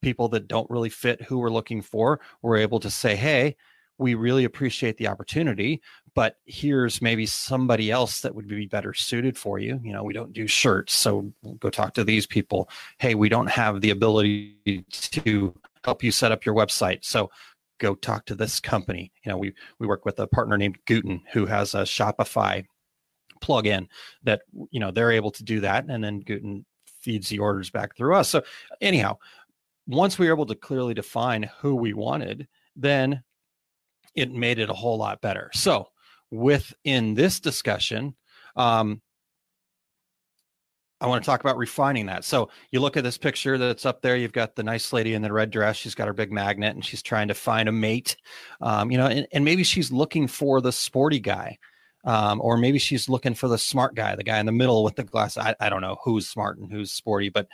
people 0.02 0.30
that 0.30 0.48
don't 0.48 0.70
really 0.70 0.90
fit 0.90 1.22
who 1.22 1.38
we're 1.38 1.52
looking 1.52 1.82
for. 1.82 2.20
We're 2.42 2.58
able 2.58 2.80
to 2.80 2.90
say, 2.90 3.16
hey, 3.16 3.56
we 4.00 4.16
really 4.16 4.46
appreciate 4.46 4.98
the 4.98 5.10
opportunity, 5.10 5.82
but 6.16 6.38
here's 6.46 7.02
maybe 7.02 7.26
somebody 7.26 7.92
else 7.92 8.22
that 8.22 8.34
would 8.34 8.48
be 8.48 8.66
better 8.66 8.94
suited 8.94 9.38
for 9.38 9.60
you. 9.60 9.78
You 9.84 9.92
know, 9.92 10.06
we 10.06 10.14
don't 10.14 10.32
do 10.32 10.48
shirts, 10.48 10.96
so 10.96 11.32
we'll 11.44 11.56
go 11.56 11.70
talk 11.70 11.94
to 11.96 12.06
these 12.06 12.26
people. 12.26 12.70
Hey, 12.98 13.14
we 13.14 13.28
don't 13.28 13.50
have 13.50 13.82
the 13.82 13.90
ability 13.90 14.86
to 15.02 15.54
help 15.84 16.02
you 16.02 16.12
set 16.12 16.32
up 16.32 16.46
your 16.46 16.56
website. 16.56 17.00
So 17.04 17.30
go 17.80 17.96
talk 17.96 18.26
to 18.26 18.36
this 18.36 18.60
company. 18.60 19.12
You 19.24 19.32
know, 19.32 19.38
we 19.38 19.54
we 19.80 19.88
work 19.88 20.06
with 20.06 20.20
a 20.20 20.28
partner 20.28 20.58
named 20.58 20.78
Gooten 20.86 21.22
who 21.32 21.46
has 21.46 21.74
a 21.74 21.80
Shopify 21.80 22.66
plugin 23.42 23.88
that 24.24 24.42
you 24.72 24.80
know 24.80 24.92
they're 24.92 25.12
able 25.12 25.32
to 25.32 25.44
do 25.44 25.60
that, 25.62 25.86
and 25.90 26.04
then 26.04 26.24
Gooten 26.24 26.64
feeds 27.02 27.30
the 27.30 27.40
orders 27.40 27.70
back 27.70 27.96
through 27.96 28.16
us. 28.16 28.30
So 28.30 28.44
anyhow, 28.82 29.18
once 29.88 30.20
we 30.20 30.28
were 30.28 30.34
able 30.34 30.46
to 30.48 30.56
clearly 30.56 30.94
define 30.94 31.50
who 31.60 31.76
we 31.76 31.94
wanted, 31.94 32.48
then 32.76 33.24
it 34.16 34.32
made 34.32 34.60
it 34.60 34.70
a 34.70 34.74
whole 34.74 34.98
lot 34.98 35.22
better. 35.22 35.50
So 35.54 35.88
within 36.32 37.14
this 37.14 37.40
discussion, 37.40 38.16
um, 38.56 39.02
I 41.02 41.08
want 41.08 41.24
to 41.24 41.26
talk 41.26 41.40
about 41.40 41.58
refining 41.58 42.08
that. 42.08 42.26
So 42.26 42.50
you 42.72 42.82
look 42.82 42.98
at 42.98 43.04
this 43.04 43.18
picture 43.18 43.58
that's 43.58 43.86
up 43.86 44.02
there. 44.02 44.18
You've 44.18 44.34
got 44.34 44.56
the 44.56 44.64
nice 44.64 44.92
lady 44.92 45.14
in 45.14 45.22
the 45.22 45.32
red 45.32 45.50
dress. 45.50 45.78
She's 45.78 45.96
got 45.96 46.08
her 46.08 46.14
big 46.14 46.32
magnet 46.32 46.76
and 46.76 46.84
she's 46.84 47.02
trying 47.02 47.30
to 47.30 47.34
find 47.34 47.70
a 47.70 47.72
mate. 47.72 48.18
Um, 48.62 48.92
you 48.92 48.98
know, 48.98 49.08
and, 49.08 49.26
and, 49.32 49.46
maybe 49.46 49.64
she's 49.64 49.92
looking 49.92 50.28
for 50.28 50.60
the 50.60 50.74
sporty 50.74 51.20
guy, 51.20 51.58
um, 52.04 52.42
or 52.42 52.58
maybe 52.58 52.80
she's 52.80 53.08
looking 53.08 53.34
for 53.34 53.48
the 53.48 53.58
smart 53.58 53.96
guy, 53.96 54.16
the 54.16 54.24
guy 54.24 54.40
in 54.40 54.46
the 54.46 54.52
middle 54.52 54.84
with 54.84 54.96
the 54.96 55.04
glass. 55.04 55.38
I, 55.38 55.56
I 55.60 55.70
don't 55.70 55.82
know 55.82 55.98
who's 56.04 56.28
smart 56.28 56.58
and 56.58 56.70
who's 56.70 56.92
sporty, 56.92 57.30
but 57.30 57.48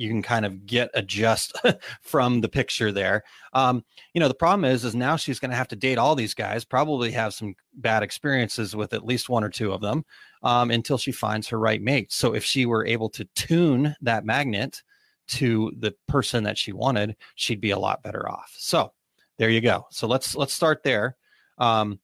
you 0.00 0.08
can 0.08 0.22
kind 0.22 0.46
of 0.46 0.64
get 0.64 0.90
adjust 0.94 1.52
from 2.00 2.40
the 2.40 2.48
picture 2.48 2.90
there. 2.90 3.22
Um, 3.52 3.84
you 4.14 4.20
know, 4.20 4.28
the 4.28 4.34
problem 4.34 4.64
is, 4.64 4.82
is 4.82 4.94
now 4.94 5.14
she's 5.14 5.38
going 5.38 5.50
to 5.50 5.56
have 5.56 5.68
to 5.68 5.76
date 5.76 5.98
all 5.98 6.14
these 6.14 6.32
guys, 6.32 6.64
probably 6.64 7.10
have 7.10 7.34
some 7.34 7.54
bad 7.74 8.02
experiences 8.02 8.74
with 8.74 8.94
at 8.94 9.04
least 9.04 9.28
one 9.28 9.44
or 9.44 9.50
two 9.50 9.72
of 9.72 9.82
them 9.82 10.06
um, 10.42 10.70
until 10.70 10.96
she 10.96 11.12
finds 11.12 11.46
her 11.48 11.58
right 11.58 11.82
mate. 11.82 12.10
So 12.12 12.34
if 12.34 12.42
she 12.42 12.64
were 12.64 12.86
able 12.86 13.10
to 13.10 13.26
tune 13.34 13.94
that 14.00 14.24
magnet 14.24 14.82
to 15.28 15.70
the 15.78 15.94
person 16.08 16.44
that 16.44 16.56
she 16.56 16.72
wanted, 16.72 17.14
she'd 17.34 17.60
be 17.60 17.72
a 17.72 17.78
lot 17.78 18.02
better 18.02 18.26
off. 18.26 18.54
So 18.56 18.92
there 19.36 19.50
you 19.50 19.60
go. 19.60 19.86
So 19.90 20.06
let's 20.06 20.34
let's 20.34 20.54
start 20.54 20.82
there. 20.82 21.16
Um, 21.58 22.00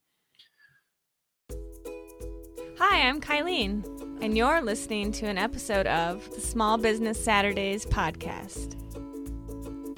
Hi, 2.79 3.09
I'm 3.09 3.23
Kylene, 3.23 3.96
and 4.20 4.37
you're 4.37 4.61
listening 4.62 5.12
to 5.12 5.26
an 5.26 5.38
episode 5.38 5.87
of 5.87 6.28
the 6.35 6.40
Small 6.40 6.78
Business 6.78 7.23
Saturdays 7.23 7.87
podcast. 7.87 8.73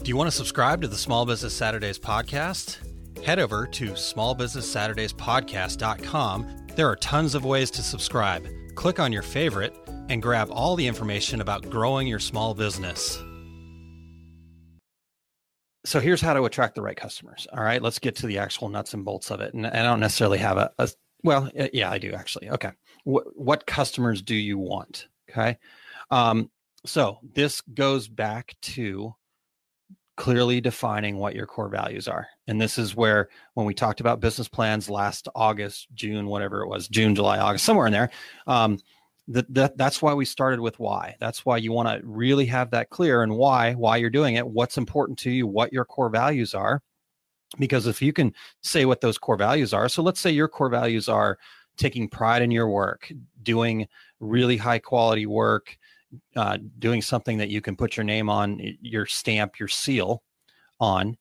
Do 0.02 0.08
you 0.08 0.16
want 0.16 0.28
to 0.28 0.36
subscribe 0.36 0.82
to 0.82 0.88
the 0.88 0.96
Small 0.96 1.24
Business 1.24 1.54
Saturdays 1.54 1.98
podcast? 1.98 2.78
Head 3.24 3.38
over 3.38 3.66
to 3.66 3.90
smallbusinesssaturdayspodcast.com. 3.90 6.66
There 6.74 6.88
are 6.88 6.96
tons 6.96 7.34
of 7.34 7.44
ways 7.44 7.70
to 7.72 7.82
subscribe. 7.82 8.48
Click 8.74 8.98
on 8.98 9.12
your 9.12 9.22
favorite 9.22 9.76
and 10.08 10.22
grab 10.22 10.48
all 10.50 10.76
the 10.76 10.86
information 10.86 11.40
about 11.40 11.68
growing 11.70 12.06
your 12.06 12.20
small 12.20 12.54
business. 12.54 13.18
So 15.84 16.00
here's 16.00 16.20
how 16.20 16.34
to 16.34 16.44
attract 16.44 16.74
the 16.74 16.82
right 16.82 16.96
customers. 16.96 17.46
All 17.52 17.62
right, 17.62 17.80
let's 17.80 17.98
get 17.98 18.16
to 18.16 18.26
the 18.26 18.38
actual 18.38 18.68
nuts 18.68 18.94
and 18.94 19.04
bolts 19.04 19.30
of 19.30 19.40
it. 19.40 19.54
And 19.54 19.66
I 19.66 19.82
don't 19.82 20.00
necessarily 20.00 20.38
have 20.38 20.58
a, 20.58 20.70
a 20.78 20.88
well, 21.24 21.50
yeah, 21.72 21.90
I 21.90 21.98
do 21.98 22.12
actually. 22.12 22.50
Okay. 22.50 22.70
What, 23.08 23.66
customers 23.66 24.20
do 24.20 24.34
you 24.34 24.58
want? 24.58 25.08
Okay. 25.30 25.56
Um, 26.10 26.50
so 26.84 27.18
this 27.34 27.62
goes 27.62 28.06
back 28.06 28.54
to 28.60 29.14
clearly 30.18 30.60
defining 30.60 31.16
what 31.16 31.34
your 31.34 31.46
core 31.46 31.70
values 31.70 32.06
are. 32.06 32.26
And 32.48 32.60
this 32.60 32.76
is 32.76 32.94
where, 32.94 33.30
when 33.54 33.66
we 33.66 33.72
talked 33.72 34.00
about 34.00 34.20
business 34.20 34.48
plans 34.48 34.90
last 34.90 35.26
August, 35.34 35.88
June, 35.94 36.26
whatever 36.26 36.60
it 36.62 36.68
was, 36.68 36.86
June, 36.88 37.14
July, 37.14 37.38
August, 37.38 37.64
somewhere 37.64 37.86
in 37.86 37.92
there, 37.92 38.10
um, 38.46 38.78
that, 39.28 39.52
that 39.54 39.78
that's 39.78 40.02
why 40.02 40.12
we 40.12 40.24
started 40.24 40.60
with 40.60 40.78
why. 40.78 41.16
That's 41.18 41.46
why 41.46 41.58
you 41.58 41.72
want 41.72 41.88
to 41.88 42.06
really 42.06 42.46
have 42.46 42.70
that 42.72 42.90
clear 42.90 43.22
and 43.22 43.36
why, 43.36 43.72
why 43.74 43.96
you're 43.96 44.10
doing 44.10 44.34
it, 44.34 44.46
what's 44.46 44.76
important 44.76 45.18
to 45.20 45.30
you, 45.30 45.46
what 45.46 45.72
your 45.72 45.84
core 45.84 46.10
values 46.10 46.52
are 46.54 46.82
because 47.58 47.86
if 47.86 48.02
you 48.02 48.12
can 48.12 48.34
say 48.62 48.84
what 48.84 49.00
those 49.00 49.16
core 49.16 49.36
values 49.36 49.72
are 49.72 49.88
so 49.88 50.02
let's 50.02 50.20
say 50.20 50.30
your 50.30 50.48
core 50.48 50.68
values 50.68 51.08
are 51.08 51.38
taking 51.78 52.08
pride 52.08 52.42
in 52.42 52.50
your 52.50 52.68
work 52.68 53.10
doing 53.42 53.86
really 54.20 54.56
high 54.56 54.78
quality 54.78 55.26
work 55.26 55.78
uh, 56.36 56.58
doing 56.78 57.02
something 57.02 57.38
that 57.38 57.50
you 57.50 57.60
can 57.60 57.76
put 57.76 57.96
your 57.96 58.04
name 58.04 58.28
on 58.28 58.60
your 58.80 59.06
stamp 59.06 59.58
your 59.58 59.68
seal 59.68 60.22
on 60.80 61.16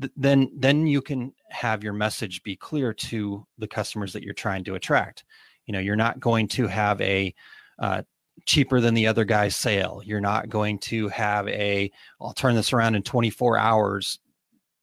th- 0.00 0.12
then 0.16 0.50
then 0.54 0.86
you 0.86 1.00
can 1.00 1.32
have 1.50 1.82
your 1.82 1.92
message 1.92 2.42
be 2.42 2.56
clear 2.56 2.92
to 2.92 3.46
the 3.58 3.68
customers 3.68 4.12
that 4.12 4.22
you're 4.22 4.34
trying 4.34 4.64
to 4.64 4.74
attract. 4.74 5.24
You 5.66 5.72
know 5.72 5.80
you're 5.80 5.96
not 5.96 6.20
going 6.20 6.48
to 6.48 6.66
have 6.66 7.00
a 7.00 7.34
uh, 7.78 8.02
cheaper 8.44 8.80
than 8.80 8.94
the 8.94 9.06
other 9.06 9.24
guy's 9.24 9.56
sale. 9.56 10.02
You're 10.04 10.20
not 10.20 10.48
going 10.48 10.78
to 10.78 11.08
have 11.08 11.48
a 11.48 11.90
i'll 12.20 12.32
turn 12.32 12.54
this 12.54 12.72
around 12.72 12.94
in 12.94 13.02
24 13.02 13.58
hours 13.58 14.18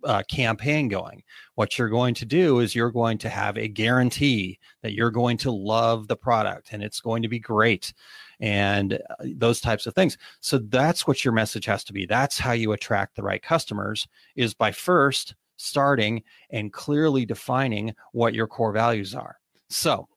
uh, 0.05 0.23
campaign 0.29 0.87
going. 0.87 1.23
What 1.55 1.77
you're 1.77 1.89
going 1.89 2.13
to 2.15 2.25
do 2.25 2.59
is 2.59 2.75
you're 2.75 2.91
going 2.91 3.17
to 3.19 3.29
have 3.29 3.57
a 3.57 3.67
guarantee 3.67 4.59
that 4.81 4.93
you're 4.93 5.11
going 5.11 5.37
to 5.37 5.51
love 5.51 6.07
the 6.07 6.15
product 6.15 6.69
and 6.71 6.83
it's 6.83 6.99
going 6.99 7.21
to 7.21 7.27
be 7.27 7.39
great 7.39 7.93
and 8.39 8.93
uh, 8.93 9.25
those 9.35 9.61
types 9.61 9.87
of 9.87 9.95
things. 9.95 10.17
So 10.39 10.57
that's 10.57 11.07
what 11.07 11.23
your 11.23 11.33
message 11.33 11.65
has 11.65 11.83
to 11.85 11.93
be. 11.93 12.05
That's 12.05 12.39
how 12.39 12.51
you 12.53 12.71
attract 12.73 13.15
the 13.15 13.23
right 13.23 13.41
customers 13.41 14.07
is 14.35 14.53
by 14.53 14.71
first 14.71 15.35
starting 15.57 16.23
and 16.49 16.73
clearly 16.73 17.25
defining 17.25 17.93
what 18.11 18.33
your 18.33 18.47
core 18.47 18.73
values 18.73 19.15
are. 19.15 19.37
So 19.69 20.07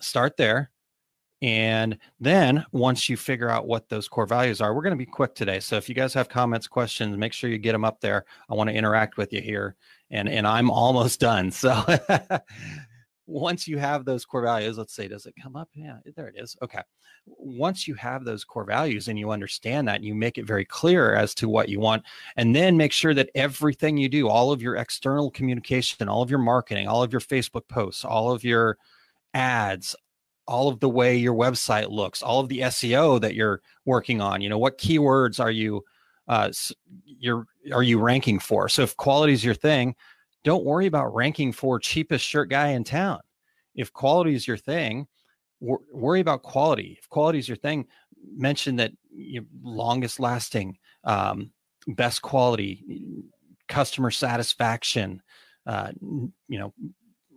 start 0.00 0.36
there 0.36 0.70
and 1.40 1.98
then 2.18 2.64
once 2.72 3.08
you 3.08 3.16
figure 3.16 3.48
out 3.48 3.66
what 3.66 3.88
those 3.88 4.08
core 4.08 4.26
values 4.26 4.60
are, 4.60 4.74
we're 4.74 4.82
going 4.82 4.90
to 4.90 4.96
be 4.96 5.06
quick 5.06 5.34
today. 5.34 5.60
So 5.60 5.76
if 5.76 5.88
you 5.88 5.94
guys 5.94 6.12
have 6.14 6.28
comments, 6.28 6.66
questions, 6.66 7.16
make 7.16 7.32
sure 7.32 7.48
you 7.48 7.58
get 7.58 7.72
them 7.72 7.84
up 7.84 8.00
there. 8.00 8.24
I 8.50 8.54
want 8.54 8.70
to 8.70 8.76
interact 8.76 9.16
with 9.16 9.32
you 9.32 9.40
here. 9.40 9.76
And 10.10 10.28
and 10.28 10.46
I'm 10.46 10.70
almost 10.70 11.20
done. 11.20 11.50
So 11.50 11.84
once 13.28 13.68
you 13.68 13.78
have 13.78 14.04
those 14.04 14.24
core 14.24 14.42
values, 14.42 14.78
let's 14.78 14.94
say, 14.94 15.06
does 15.06 15.26
it 15.26 15.34
come 15.40 15.54
up? 15.54 15.68
Yeah, 15.74 15.98
there 16.16 16.28
it 16.28 16.34
is. 16.36 16.56
Okay. 16.60 16.80
Once 17.26 17.86
you 17.86 17.94
have 17.94 18.24
those 18.24 18.42
core 18.42 18.64
values 18.64 19.06
and 19.06 19.18
you 19.18 19.30
understand 19.30 19.86
that, 19.86 19.96
and 19.96 20.04
you 20.04 20.14
make 20.14 20.38
it 20.38 20.46
very 20.46 20.64
clear 20.64 21.14
as 21.14 21.34
to 21.34 21.48
what 21.48 21.68
you 21.68 21.78
want, 21.78 22.02
and 22.36 22.56
then 22.56 22.76
make 22.76 22.90
sure 22.90 23.14
that 23.14 23.30
everything 23.34 23.96
you 23.98 24.08
do, 24.08 24.28
all 24.28 24.50
of 24.50 24.62
your 24.62 24.76
external 24.76 25.30
communication, 25.30 26.08
all 26.08 26.22
of 26.22 26.30
your 26.30 26.38
marketing, 26.38 26.88
all 26.88 27.02
of 27.02 27.12
your 27.12 27.20
Facebook 27.20 27.68
posts, 27.68 28.04
all 28.04 28.32
of 28.32 28.44
your 28.44 28.78
ads, 29.34 29.94
all 30.48 30.68
of 30.68 30.80
the 30.80 30.88
way 30.88 31.16
your 31.16 31.34
website 31.34 31.90
looks, 31.90 32.22
all 32.22 32.40
of 32.40 32.48
the 32.48 32.60
SEO 32.60 33.20
that 33.20 33.34
you're 33.34 33.60
working 33.84 34.20
on. 34.20 34.40
You 34.40 34.48
know, 34.48 34.58
what 34.58 34.78
keywords 34.78 35.38
are 35.38 35.50
you 35.50 35.84
uh, 36.26 36.50
you're 37.04 37.46
are 37.72 37.82
you 37.82 38.00
ranking 38.00 38.38
for? 38.38 38.68
So 38.68 38.82
if 38.82 38.96
quality 38.96 39.34
is 39.34 39.44
your 39.44 39.54
thing, 39.54 39.94
don't 40.44 40.64
worry 40.64 40.86
about 40.86 41.14
ranking 41.14 41.52
for 41.52 41.78
cheapest 41.78 42.24
shirt 42.24 42.48
guy 42.48 42.68
in 42.68 42.82
town. 42.82 43.20
If 43.74 43.92
quality 43.92 44.34
is 44.34 44.48
your 44.48 44.56
thing, 44.56 45.06
wor- 45.60 45.82
worry 45.92 46.20
about 46.20 46.42
quality. 46.42 46.96
If 46.98 47.08
quality 47.08 47.38
is 47.38 47.48
your 47.48 47.56
thing, 47.56 47.86
mention 48.34 48.76
that 48.76 48.92
you 49.14 49.46
longest 49.62 50.18
lasting, 50.18 50.78
um, 51.04 51.50
best 51.88 52.22
quality, 52.22 52.84
customer 53.68 54.10
satisfaction. 54.10 55.22
Uh, 55.66 55.92
you 56.00 56.58
know, 56.58 56.72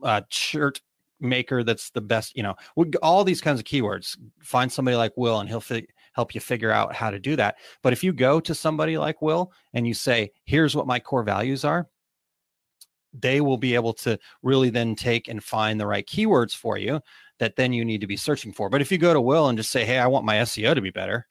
uh, 0.04 0.22
shirt 0.30 0.80
maker 1.22 1.64
that's 1.64 1.90
the 1.92 2.02
best 2.02 2.36
you 2.36 2.44
know 2.44 2.56
all 3.02 3.24
these 3.24 3.42
kinds 3.42 3.60
of 3.60 3.66
keywords 3.66 4.18
find 4.42 4.72
somebody 4.72 4.98
like 4.98 5.14
will 5.16 5.40
and 5.40 5.48
he'll 5.48 5.62
fi- 5.62 5.88
help 6.14 6.34
you 6.36 6.42
figure 6.42 6.72
out 6.72 6.94
how 6.94 7.10
to 7.10 7.20
do 7.20 7.36
that 7.36 7.56
but 7.82 7.94
if 7.94 8.04
you 8.04 8.12
go 8.12 8.40
to 8.40 8.56
somebody 8.56 8.98
like 8.98 9.22
will 9.22 9.52
and 9.74 9.88
you 9.88 9.94
say 9.94 10.32
here's 10.46 10.76
what 10.76 10.88
my 10.88 11.00
core 11.00 11.24
values 11.24 11.64
are 11.64 11.88
they 13.14 13.42
will 13.42 13.58
be 13.58 13.76
able 13.76 13.94
to 13.94 14.18
really 14.42 14.70
then 14.70 14.96
take 14.96 15.28
and 15.28 15.44
find 15.44 15.80
the 15.80 15.88
right 15.88 16.08
keywords 16.08 16.56
for 16.56 16.78
you 16.78 17.00
that 17.40 17.56
then 17.56 17.74
you 17.74 17.86
need 17.86 18.02
to 18.02 18.08
be 18.08 18.18
searching 18.18 18.52
for 18.52 18.70
but 18.70 18.82
if 18.82 18.92
you 18.92 18.98
go 18.98 19.14
to 19.14 19.22
will 19.22 19.48
and 19.48 19.58
just 19.58 19.72
say 19.72 19.86
hey 19.86 20.00
i 20.00 20.08
want 20.08 20.26
my 20.26 20.38
seo 20.38 20.74
to 20.74 20.82
be 20.82 20.92
better 20.92 21.28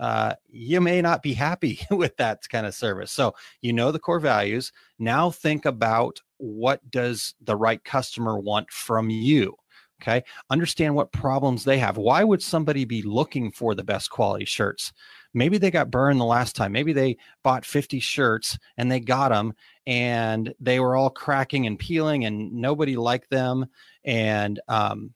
uh, 0.00 0.34
you 0.48 0.80
may 0.80 1.02
not 1.02 1.22
be 1.22 1.34
happy 1.34 1.78
with 1.90 2.16
that 2.16 2.48
kind 2.48 2.66
of 2.66 2.74
service. 2.74 3.12
So 3.12 3.34
you 3.60 3.72
know 3.72 3.92
the 3.92 3.98
core 3.98 4.18
values. 4.18 4.72
Now 4.98 5.30
think 5.30 5.66
about 5.66 6.20
what 6.40 6.88
does 6.90 7.34
the 7.42 7.56
right 7.56 7.82
customer 7.84 8.38
want 8.38 8.70
from 8.70 9.10
you. 9.10 9.54
Okay. 10.02 10.24
Understand 10.48 10.94
what 10.94 11.12
problems 11.12 11.64
they 11.64 11.78
have. 11.78 11.98
Why 11.98 12.24
would 12.24 12.42
somebody 12.42 12.86
be 12.86 13.02
looking 13.02 13.52
for 13.52 13.74
the 13.74 13.84
best 13.84 14.10
quality 14.10 14.46
shirts? 14.46 14.92
maybe 15.34 15.58
they 15.58 15.70
got 15.70 15.90
burned 15.90 16.20
the 16.20 16.24
last 16.24 16.56
time 16.56 16.72
maybe 16.72 16.92
they 16.92 17.16
bought 17.42 17.64
50 17.64 18.00
shirts 18.00 18.58
and 18.76 18.90
they 18.90 19.00
got 19.00 19.30
them 19.30 19.54
and 19.86 20.52
they 20.60 20.80
were 20.80 20.96
all 20.96 21.10
cracking 21.10 21.66
and 21.66 21.78
peeling 21.78 22.24
and 22.24 22.52
nobody 22.52 22.96
liked 22.96 23.30
them 23.30 23.66
and 24.04 24.60
um, 24.68 25.12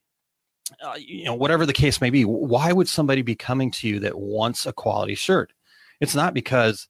uh, 0.85 0.95
you 0.99 1.25
know 1.25 1.35
whatever 1.35 1.67
the 1.67 1.73
case 1.73 2.01
may 2.01 2.11
be 2.11 2.25
why 2.25 2.73
would 2.73 2.89
somebody 2.89 3.23
be 3.23 3.35
coming 3.35 3.71
to 3.71 3.89
you 3.89 4.01
that 4.01 4.19
wants 4.19 4.67
a 4.67 4.73
quality 4.73 5.15
shirt 5.15 5.53
it's 6.01 6.15
not 6.15 6.35
because 6.35 6.89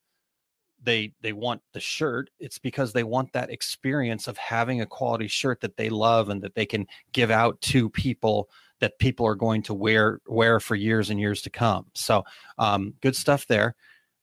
they 0.85 1.13
they 1.23 1.33
want 1.33 1.61
the 1.73 1.81
shirt 1.81 2.31
it's 2.39 2.59
because 2.59 2.93
they 2.93 3.05
want 3.05 3.33
that 3.33 3.51
experience 3.51 4.29
of 4.29 4.37
having 4.37 4.81
a 4.81 4.87
quality 4.87 5.27
shirt 5.27 5.61
that 5.61 5.77
they 5.77 5.89
love 5.89 6.29
and 6.29 6.43
that 6.43 6.55
they 6.55 6.67
can 6.67 6.87
give 7.13 7.31
out 7.31 7.61
to 7.61 7.89
people 7.91 8.49
that 8.81 8.99
people 8.99 9.27
are 9.27 9.35
going 9.35 9.63
to 9.63 9.75
wear 9.75 10.21
wear 10.27 10.61
for 10.61 10.75
years 10.75 11.11
and 11.11 11.19
years 11.21 11.41
to 11.43 11.51
come. 11.51 11.87
So 11.95 12.25
um, 12.59 12.95
good 13.01 13.17
stuff 13.17 13.47
there. 13.47 13.75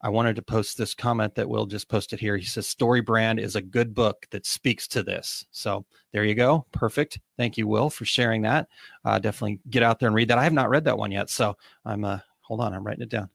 I 0.04 0.10
wanted 0.10 0.36
to 0.38 0.42
post 0.42 0.78
this 0.78 0.96
comment 0.96 1.36
that 1.36 1.48
will 1.48 1.68
just 1.68 1.88
posted 1.88 2.20
here. 2.20 2.36
He 2.36 2.46
says 2.46 2.68
story 2.68 3.02
brand 3.02 3.40
is 3.40 3.56
a 3.56 3.62
good 3.62 3.94
book 3.94 4.28
that 4.32 4.48
speaks 4.48 4.88
to 4.90 5.04
this. 5.04 5.46
So 5.52 5.86
there 6.12 6.26
you 6.26 6.34
go. 6.36 6.66
Perfect. 6.72 7.20
Thank 7.38 7.58
you 7.58 7.68
will 7.68 7.90
for 7.90 8.06
sharing 8.06 8.42
that. 8.44 8.68
Uh, 9.06 9.20
definitely 9.20 9.60
get 9.70 9.84
out 9.84 10.00
there 10.00 10.08
and 10.08 10.16
read 10.16 10.28
that. 10.30 10.40
I 10.40 10.44
have 10.44 10.54
not 10.54 10.70
read 10.70 10.86
that 10.86 10.98
one 10.98 11.12
yet 11.12 11.30
so 11.30 11.56
i'm 11.86 12.04
uh 12.04 12.20
hold 12.42 12.62
on 12.62 12.74
i'm 12.74 12.86
writing 12.86 13.04
it 13.04 13.10
down 13.10 13.30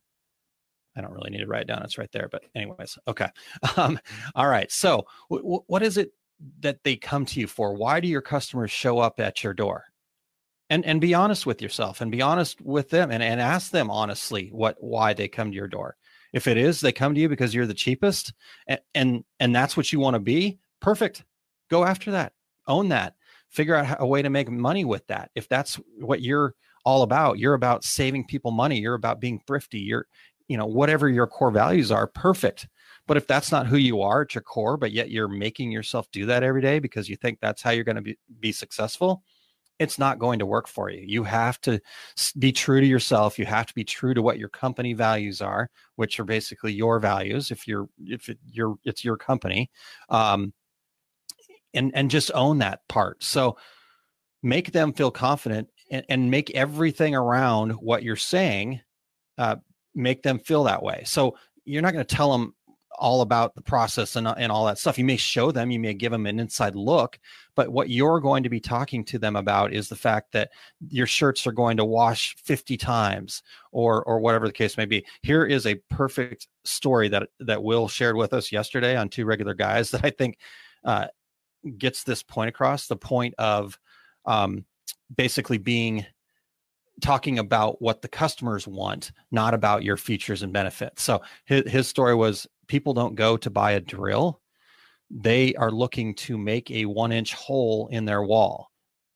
I 0.96 1.00
don't 1.00 1.12
really 1.12 1.30
need 1.30 1.40
to 1.40 1.46
write 1.46 1.62
it 1.62 1.68
down. 1.68 1.82
It's 1.82 1.98
right 1.98 2.10
there. 2.12 2.28
But 2.30 2.44
anyways, 2.54 2.98
okay. 3.08 3.28
Um, 3.76 3.98
all 4.34 4.48
right. 4.48 4.70
So 4.72 5.04
w- 5.30 5.42
w- 5.42 5.64
what 5.66 5.82
is 5.82 5.96
it 5.98 6.12
that 6.60 6.82
they 6.84 6.96
come 6.96 7.26
to 7.26 7.40
you 7.40 7.46
for? 7.46 7.74
Why 7.74 8.00
do 8.00 8.08
your 8.08 8.22
customers 8.22 8.70
show 8.70 8.98
up 8.98 9.20
at 9.20 9.44
your 9.44 9.52
door? 9.52 9.84
And 10.70 10.84
and 10.84 11.00
be 11.00 11.14
honest 11.14 11.46
with 11.46 11.62
yourself 11.62 12.00
and 12.00 12.10
be 12.10 12.22
honest 12.22 12.60
with 12.60 12.90
them 12.90 13.10
and, 13.10 13.22
and 13.22 13.40
ask 13.40 13.70
them 13.70 13.90
honestly 13.90 14.48
what 14.52 14.76
why 14.80 15.12
they 15.14 15.28
come 15.28 15.50
to 15.50 15.56
your 15.56 15.68
door. 15.68 15.96
If 16.32 16.46
it 16.46 16.56
is 16.56 16.80
they 16.80 16.92
come 16.92 17.14
to 17.14 17.20
you 17.20 17.28
because 17.28 17.54
you're 17.54 17.66
the 17.66 17.74
cheapest 17.74 18.32
and 18.66 18.80
and, 18.94 19.24
and 19.38 19.54
that's 19.54 19.76
what 19.76 19.92
you 19.92 20.00
want 20.00 20.14
to 20.14 20.20
be, 20.20 20.58
perfect. 20.80 21.24
Go 21.70 21.84
after 21.84 22.10
that. 22.12 22.32
Own 22.66 22.88
that. 22.88 23.14
Figure 23.50 23.76
out 23.76 23.96
a 24.00 24.06
way 24.06 24.22
to 24.22 24.30
make 24.30 24.50
money 24.50 24.84
with 24.84 25.06
that. 25.06 25.30
If 25.34 25.48
that's 25.48 25.78
what 25.98 26.20
you're 26.20 26.54
all 26.84 27.02
about, 27.02 27.38
you're 27.38 27.54
about 27.54 27.84
saving 27.84 28.24
people 28.24 28.52
money, 28.52 28.78
you're 28.78 28.94
about 28.94 29.20
being 29.20 29.40
thrifty, 29.46 29.80
you're 29.80 30.06
you 30.48 30.56
know 30.56 30.66
whatever 30.66 31.08
your 31.08 31.26
core 31.26 31.50
values 31.50 31.90
are 31.90 32.06
perfect. 32.06 32.68
But 33.06 33.16
if 33.16 33.28
that's 33.28 33.52
not 33.52 33.68
who 33.68 33.76
you 33.76 34.02
are 34.02 34.22
at 34.22 34.34
your 34.34 34.42
core 34.42 34.76
but 34.76 34.92
yet 34.92 35.10
you're 35.10 35.28
making 35.28 35.70
yourself 35.70 36.10
do 36.10 36.26
that 36.26 36.42
every 36.42 36.60
day 36.60 36.78
because 36.80 37.08
you 37.08 37.16
think 37.16 37.38
that's 37.40 37.62
how 37.62 37.70
you're 37.70 37.84
going 37.84 37.96
to 37.96 38.02
be, 38.02 38.18
be 38.40 38.52
successful 38.52 39.22
it's 39.78 39.98
not 39.98 40.18
going 40.18 40.38
to 40.38 40.46
work 40.46 40.68
for 40.68 40.88
you. 40.90 41.04
You 41.06 41.22
have 41.24 41.60
to 41.62 41.80
be 42.38 42.50
true 42.50 42.80
to 42.80 42.86
yourself. 42.86 43.38
You 43.38 43.44
have 43.44 43.66
to 43.66 43.74
be 43.74 43.84
true 43.84 44.14
to 44.14 44.22
what 44.22 44.38
your 44.38 44.48
company 44.48 44.94
values 44.94 45.40
are 45.42 45.70
which 45.96 46.18
are 46.18 46.24
basically 46.24 46.72
your 46.72 46.98
values 46.98 47.50
if 47.50 47.66
you're 47.68 47.88
if 48.04 48.28
it, 48.28 48.38
you're 48.50 48.76
it's 48.84 49.04
your 49.04 49.16
company 49.16 49.70
um 50.08 50.52
and 51.74 51.92
and 51.94 52.10
just 52.10 52.30
own 52.34 52.58
that 52.58 52.80
part. 52.88 53.22
So 53.22 53.56
make 54.42 54.72
them 54.72 54.92
feel 54.92 55.10
confident 55.10 55.68
and, 55.90 56.04
and 56.08 56.30
make 56.30 56.50
everything 56.52 57.14
around 57.14 57.72
what 57.72 58.02
you're 58.02 58.16
saying 58.16 58.80
uh, 59.38 59.56
make 59.96 60.22
them 60.22 60.38
feel 60.38 60.64
that 60.64 60.82
way. 60.82 61.02
So 61.04 61.36
you're 61.64 61.82
not 61.82 61.92
going 61.92 62.06
to 62.06 62.14
tell 62.14 62.30
them 62.30 62.54
all 62.98 63.20
about 63.20 63.54
the 63.54 63.62
process 63.62 64.16
and, 64.16 64.26
and 64.26 64.50
all 64.50 64.66
that 64.66 64.78
stuff. 64.78 64.98
You 64.98 65.04
may 65.04 65.16
show 65.16 65.50
them, 65.50 65.70
you 65.70 65.78
may 65.78 65.94
give 65.94 66.12
them 66.12 66.26
an 66.26 66.40
inside 66.40 66.74
look, 66.74 67.18
but 67.54 67.70
what 67.70 67.90
you're 67.90 68.20
going 68.20 68.42
to 68.42 68.48
be 68.48 68.60
talking 68.60 69.04
to 69.04 69.18
them 69.18 69.36
about 69.36 69.72
is 69.72 69.88
the 69.88 69.96
fact 69.96 70.32
that 70.32 70.50
your 70.88 71.06
shirts 71.06 71.46
are 71.46 71.52
going 71.52 71.76
to 71.76 71.84
wash 71.84 72.34
50 72.36 72.76
times 72.76 73.42
or 73.72 74.02
or 74.04 74.20
whatever 74.20 74.46
the 74.46 74.52
case 74.52 74.76
may 74.76 74.86
be. 74.86 75.04
Here 75.22 75.44
is 75.44 75.66
a 75.66 75.74
perfect 75.90 76.48
story 76.64 77.08
that 77.08 77.28
that 77.40 77.62
Will 77.62 77.88
shared 77.88 78.16
with 78.16 78.32
us 78.32 78.50
yesterday 78.50 78.96
on 78.96 79.08
two 79.08 79.26
regular 79.26 79.54
guys 79.54 79.90
that 79.92 80.04
I 80.04 80.10
think 80.10 80.38
uh, 80.84 81.08
gets 81.78 82.04
this 82.04 82.22
point 82.22 82.48
across. 82.48 82.86
The 82.86 82.96
point 82.96 83.34
of 83.38 83.78
um, 84.24 84.64
basically 85.14 85.58
being 85.58 86.06
talking 87.00 87.38
about 87.38 87.80
what 87.80 88.02
the 88.02 88.08
customers 88.08 88.66
want, 88.66 89.12
not 89.30 89.54
about 89.54 89.82
your 89.82 89.96
features 89.96 90.42
and 90.42 90.52
benefits. 90.52 91.02
So 91.02 91.22
his, 91.44 91.70
his 91.70 91.88
story 91.88 92.14
was 92.14 92.46
people 92.68 92.94
don't 92.94 93.14
go 93.14 93.36
to 93.36 93.50
buy 93.50 93.72
a 93.72 93.80
drill. 93.80 94.40
They 95.10 95.54
are 95.54 95.70
looking 95.70 96.14
to 96.16 96.38
make 96.38 96.70
a 96.70 96.86
one 96.86 97.12
inch 97.12 97.34
hole 97.34 97.88
in 97.88 98.04
their 98.04 98.22
wall. 98.22 98.70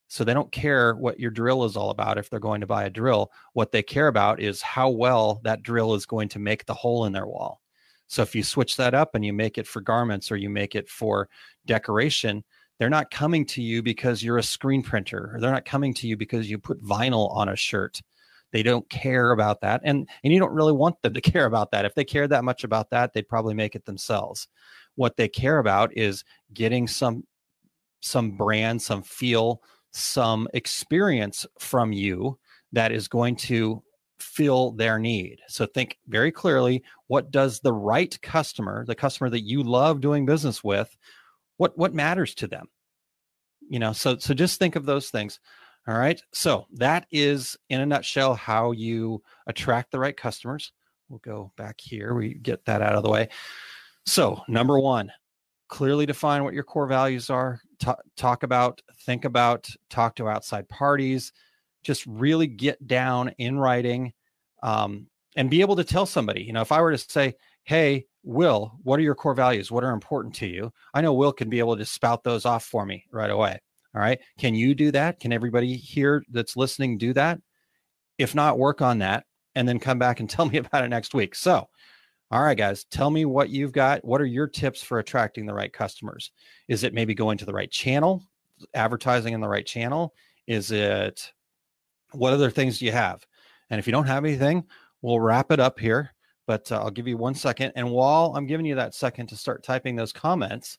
So 0.09 0.25
they 0.25 0.35
don't 0.35 0.51
care 0.51 0.95
what 0.95 1.21
your 1.21 1.31
drill 1.31 1.65
is 1.65 1.77
all 1.77 1.91
about 1.91 2.19
if 2.19 2.29
they're 2.29 2.41
going 2.41 2.61
to 2.63 2.67
buy 2.67 2.85
a 2.85 2.91
drill. 2.91 3.31
What 3.53 3.71
they 3.71 3.83
care 3.83 4.09
about 4.09 4.41
is 4.41 4.61
how 4.61 4.91
well 4.91 5.41
that 5.45 5.63
drill 5.63 5.95
is 5.95 6.05
going 6.05 6.29
to 6.31 6.41
make 6.41 6.67
the 6.67 6.75
hole 6.75 7.05
in 7.05 7.13
their 7.13 7.27
wall. 7.27 7.61
So 8.09 8.23
if 8.23 8.35
you 8.35 8.43
switch 8.43 8.77
that 8.77 8.93
up 8.93 9.15
and 9.15 9.25
you 9.25 9.33
make 9.33 9.57
it 9.57 9.69
for 9.69 9.81
garments 9.81 10.33
or 10.33 10.37
you 10.37 10.51
make 10.51 10.75
it 10.75 10.89
for 10.89 11.29
decoration, 11.65 12.43
they're 12.81 12.89
not 12.89 13.11
coming 13.11 13.45
to 13.45 13.63
you 13.63 13.83
because 13.83 14.25
you're 14.25 14.39
a 14.39 14.43
screen 14.43 14.83
printer, 14.83 15.33
or 15.35 15.41
they're 15.41 15.53
not 15.53 15.67
coming 15.67 15.93
to 15.93 16.09
you 16.09 16.17
because 16.17 16.51
you 16.51 16.59
put 16.59 16.83
vinyl 16.83 17.31
on 17.37 17.51
a 17.51 17.55
shirt. 17.55 18.01
They 18.53 18.63
don't 18.63 18.89
care 18.89 19.33
about 19.33 19.61
that. 19.61 19.83
And 19.85 20.09
and 20.25 20.33
you 20.33 20.41
don't 20.41 20.55
really 20.55 20.73
want 20.73 21.01
them 21.03 21.13
to 21.15 21.21
care 21.21 21.45
about 21.45 21.73
that. 21.73 21.85
If 21.85 21.95
they 21.95 22.05
cared 22.05 22.31
that 22.31 22.43
much 22.43 22.65
about 22.65 22.89
that, 22.89 23.13
they'd 23.13 23.29
probably 23.29 23.53
make 23.53 23.75
it 23.75 23.85
themselves. 23.85 24.49
What 24.95 25.19
they 25.19 25.29
care 25.29 25.59
about 25.59 25.95
is 25.95 26.25
getting 26.55 26.89
some 26.89 27.25
some 28.01 28.31
brand, 28.31 28.81
some 28.81 29.03
feel, 29.03 29.61
some 29.91 30.49
experience 30.55 31.47
from 31.59 31.93
you 31.93 32.39
that 32.73 32.93
is 32.93 33.09
going 33.09 33.37
to 33.37 33.83
fill 34.19 34.71
their 34.73 34.99
need. 34.99 35.39
So 35.49 35.67
think 35.67 35.99
very 36.09 36.33
clearly 36.33 36.83
what 37.09 37.31
does 37.31 37.61
the 37.61 37.75
right 37.75 38.19
customer, 38.23 38.87
the 38.87 38.95
customer 38.95 39.29
that 39.29 39.41
you 39.41 39.63
love 39.63 40.01
doing 40.01 40.25
business 40.25 40.65
with, 40.65 40.97
what 41.61 41.77
what 41.79 41.95
matters 41.95 42.35
to 42.35 42.47
them 42.47 42.67
you 43.71 43.79
know? 43.79 43.95
So 43.95 44.19
so 44.19 44.35
just 44.35 44.59
think 44.59 44.77
of 44.77 44.85
those 44.85 45.09
things. 45.09 45.41
All 45.89 45.97
right? 45.97 46.21
So 46.35 46.67
that 46.75 47.07
is 47.11 47.57
in 47.71 47.81
a 47.81 47.87
nutshell 47.87 48.35
how 48.35 48.73
you 48.73 49.23
attract 49.47 49.91
the 49.91 49.99
right 49.99 50.17
customers. 50.17 50.73
We'll 51.09 51.21
go 51.21 51.53
back 51.57 51.81
here. 51.81 52.15
We 52.15 52.35
get 52.35 52.65
that 52.67 52.83
out 52.83 52.95
of 52.95 53.03
the 53.03 53.09
way. 53.09 53.31
So 54.05 54.43
number 54.47 54.79
one 54.79 55.11
clearly 55.69 56.05
define 56.05 56.45
what 56.45 56.53
your 56.53 56.65
core 56.65 56.87
values 56.87 57.31
are. 57.31 57.61
T- 57.79 57.93
talk 58.17 58.43
about 58.43 58.83
think 59.07 59.25
about 59.25 59.69
talk 59.89 60.17
to 60.17 60.29
outside 60.29 60.69
parties. 60.69 61.33
Just 61.83 62.05
really 62.07 62.47
get 62.47 62.87
down 62.87 63.31
in 63.39 63.59
writing 63.59 64.13
um, 64.63 65.07
and 65.37 65.49
be 65.49 65.63
able 65.63 65.77
to 65.77 65.85
tell 65.85 66.07
somebody. 66.07 66.43
You 66.43 66.53
know 66.53 66.61
if 66.61 66.73
i 66.73 66.81
were 66.81 66.93
to 66.93 66.99
say 66.99 67.35
hey 67.65 68.07
Will, 68.23 68.79
what 68.83 68.99
are 68.99 69.03
your 69.03 69.15
core 69.15 69.35
values? 69.35 69.71
What 69.71 69.85
are 69.85 69.93
important 69.93 70.35
to 70.37 70.47
you? 70.47 70.73
I 70.93 71.01
know 71.01 71.15
Will 71.15 71.33
can 71.33 71.49
be 71.49 71.59
able 71.59 71.77
to 71.77 71.85
spout 71.85 72.23
those 72.23 72.45
off 72.45 72.65
for 72.65 72.85
me 72.85 73.07
right 73.11 73.31
away. 73.31 73.59
All 73.95 74.01
right. 74.01 74.21
Can 74.39 74.55
you 74.55 74.75
do 74.75 74.91
that? 74.93 75.19
Can 75.21 75.33
everybody 75.33 75.75
here 75.77 76.23
that's 76.31 76.57
listening 76.57 76.99
do 76.99 77.13
that? 77.15 77.41
If 78.19 78.35
not, 78.35 78.59
work 78.59 78.83
on 78.83 78.99
that 78.99 79.25
and 79.55 79.67
then 79.67 79.79
come 79.79 79.99
back 79.99 80.21
and 80.21 80.29
tell 80.31 80.45
me 80.45 80.59
about 80.59 80.85
it 80.85 80.89
next 80.89 81.15
week. 81.15 81.35
So, 81.35 81.69
all 82.31 82.43
right, 82.43 82.57
guys, 82.57 82.85
tell 82.85 83.11
me 83.11 83.25
what 83.25 83.51
you've 83.51 83.73
got. 83.73 84.05
What 84.05 84.21
are 84.21 84.27
your 84.27 84.47
tips 84.47 84.83
for 84.83 85.01
attracting 85.01 85.47
the 85.47 85.55
right 85.55 85.73
customers? 85.73 86.31
Is 86.69 86.85
it 86.85 86.95
maybe 86.95 87.15
going 87.15 87.39
to 87.39 87.45
the 87.45 87.53
right 87.53 87.71
channel, 87.71 88.23
advertising 88.75 89.35
in 89.35 89.41
the 89.41 89.49
right 89.49 89.67
channel? 89.67 90.15
Is 90.47 90.71
it 90.71 91.33
what 92.13 92.33
other 92.33 92.51
things 92.51 92.79
do 92.79 92.85
you 92.85 92.93
have? 92.93 93.27
And 93.71 93.81
if 93.81 93.87
you 93.87 93.93
don't 93.93 94.07
have 94.07 94.25
anything, 94.25 94.65
we'll 95.03 95.19
wrap 95.19 95.51
it 95.51 95.59
up 95.59 95.81
here 95.81 96.13
but 96.51 96.73
uh, 96.73 96.81
I'll 96.83 96.91
give 96.91 97.07
you 97.07 97.17
one 97.17 97.37
second. 97.37 97.75
And 97.77 97.93
while 97.93 98.33
I'm 98.35 98.49
giving 98.49 98.67
you 98.67 98.75
that 98.75 98.93
second 98.93 99.29
to 99.29 99.37
start 99.37 99.63
typing 99.63 99.95
those 99.95 100.13
comments, 100.13 100.79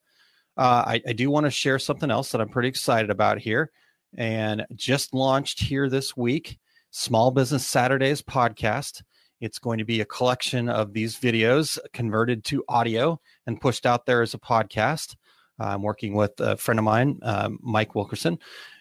uh, 0.57 0.83
I, 0.85 1.01
I, 1.07 1.13
do 1.13 1.31
want 1.31 1.45
to 1.45 1.49
share 1.49 1.79
something 1.79 2.11
else 2.11 2.33
that 2.33 2.41
I'm 2.41 2.49
pretty 2.49 2.67
excited 2.67 3.09
about 3.09 3.39
here. 3.39 3.71
And 4.17 4.65
just 4.75 5.13
launched 5.13 5.61
here 5.61 5.87
this 5.89 6.17
week, 6.17 6.59
Small 6.89 7.31
Business 7.31 7.65
Saturdays 7.65 8.21
podcast. 8.21 9.01
It's 9.39 9.59
going 9.59 9.77
to 9.77 9.85
be 9.85 10.01
a 10.01 10.05
collection 10.05 10.67
of 10.67 10.91
these 10.91 11.17
videos 11.17 11.79
converted 11.93 12.43
to 12.45 12.65
audio 12.67 13.17
and 13.47 13.61
pushed 13.61 13.85
out 13.85 14.05
there 14.05 14.21
as 14.21 14.33
a 14.33 14.39
podcast. 14.39 15.15
I'm 15.57 15.83
working 15.83 16.15
with 16.15 16.37
a 16.41 16.57
friend 16.57 16.79
of 16.79 16.83
mine, 16.83 17.17
um, 17.21 17.59
Mike 17.61 17.95
Wilkerson, 17.95 18.39